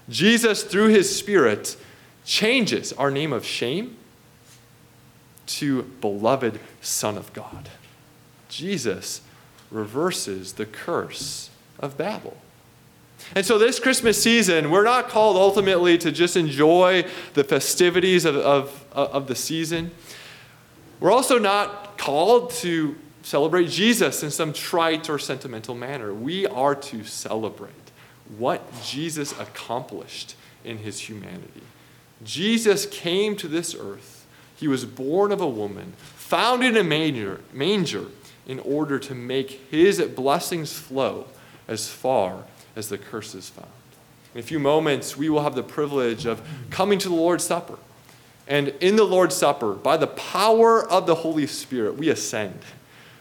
Jesus, 0.10 0.64
through 0.64 0.90
his 0.90 1.14
Spirit, 1.16 1.78
changes 2.26 2.94
our 2.94 3.12
name 3.12 3.34
of 3.34 3.46
shame 3.46 3.98
to 5.46 5.84
beloved 6.02 6.60
Son 6.82 7.18
of 7.18 7.32
God. 7.34 7.70
Jesus 8.50 9.22
reverses 9.72 10.54
the 10.54 10.66
curse 10.66 11.50
of 11.80 11.98
Babel. 11.98 12.38
And 13.36 13.46
so, 13.46 13.58
this 13.58 13.80
Christmas 13.80 14.22
season, 14.22 14.70
we're 14.70 14.84
not 14.84 15.10
called 15.10 15.38
ultimately 15.38 15.98
to 16.00 16.12
just 16.12 16.36
enjoy 16.36 17.06
the 17.34 17.44
festivities 17.44 18.26
of, 18.26 18.36
of, 18.36 18.86
of 18.92 19.28
the 19.28 19.36
season. 19.36 19.92
We're 21.00 21.12
also 21.12 21.40
not 21.40 21.98
called 21.98 22.52
to 22.52 22.96
celebrate 23.24 23.70
Jesus 23.70 24.24
in 24.24 24.32
some 24.32 24.54
trite 24.54 25.10
or 25.10 25.18
sentimental 25.18 25.74
manner. 25.74 26.14
We 26.14 26.46
are 26.46 26.76
to 26.76 27.04
celebrate 27.06 27.83
what 28.38 28.62
Jesus 28.84 29.38
accomplished 29.40 30.36
in 30.64 30.80
his 30.80 31.02
humanity. 31.02 31.62
Jesus 32.24 32.86
came 32.86 33.36
to 33.38 33.48
this 33.48 33.76
earth. 33.76 34.26
He 34.56 34.68
was 34.68 34.86
born 34.86 35.32
of 35.32 35.42
a 35.42 35.50
woman, 35.50 35.94
found 36.16 36.64
in 36.64 36.78
a 36.78 36.84
manger, 36.84 37.42
manger 37.52 38.06
in 38.48 38.60
order 38.60 39.00
to 39.00 39.16
make 39.16 39.52
his 39.70 40.02
blessings 40.02 40.74
flow 40.74 41.28
as 41.68 41.90
far 41.90 42.44
as 42.76 42.90
the 42.90 42.98
curse 42.98 43.36
is 43.36 43.50
found. 43.50 43.68
In 44.34 44.40
a 44.40 44.44
few 44.44 44.60
moments, 44.60 45.16
we 45.16 45.30
will 45.30 45.44
have 45.44 45.56
the 45.56 45.64
privilege 45.64 46.26
of 46.26 46.42
coming 46.70 46.98
to 47.00 47.10
the 47.10 47.16
Lord's 47.16 47.44
Supper. 47.44 47.78
And 48.48 48.70
in 48.80 48.96
the 48.96 49.04
Lord's 49.04 49.36
Supper, 49.36 49.74
by 49.74 49.96
the 49.96 50.08
power 50.08 50.84
of 50.90 51.06
the 51.06 51.16
Holy 51.16 51.48
Spirit, 51.48 51.98
we 51.98 52.10
ascend. 52.10 52.60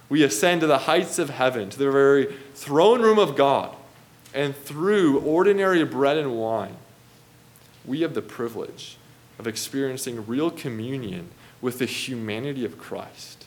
We 0.08 0.22
ascend 0.22 0.62
to 0.62 0.66
the 0.66 0.78
heights 0.78 1.18
of 1.18 1.30
heaven, 1.30 1.70
to 1.70 1.78
the 1.78 1.90
very 1.90 2.34
throne 2.54 3.02
room 3.02 3.18
of 3.18 3.36
God. 3.36 3.74
And 4.34 4.56
through 4.56 5.20
ordinary 5.20 5.84
bread 5.84 6.16
and 6.16 6.38
wine, 6.38 6.76
we 7.84 8.00
have 8.02 8.14
the 8.14 8.22
privilege 8.22 8.96
of 9.38 9.46
experiencing 9.46 10.26
real 10.26 10.50
communion 10.50 11.28
with 11.60 11.78
the 11.78 11.86
humanity 11.86 12.64
of 12.64 12.78
Christ. 12.78 13.44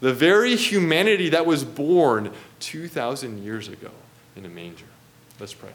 The 0.00 0.12
very 0.12 0.56
humanity 0.56 1.30
that 1.30 1.46
was 1.46 1.64
born 1.64 2.32
2,000 2.60 3.42
years 3.42 3.68
ago 3.68 3.90
in 4.34 4.44
a 4.44 4.48
manger. 4.48 4.86
Let's 5.40 5.54
pray. 5.54 5.70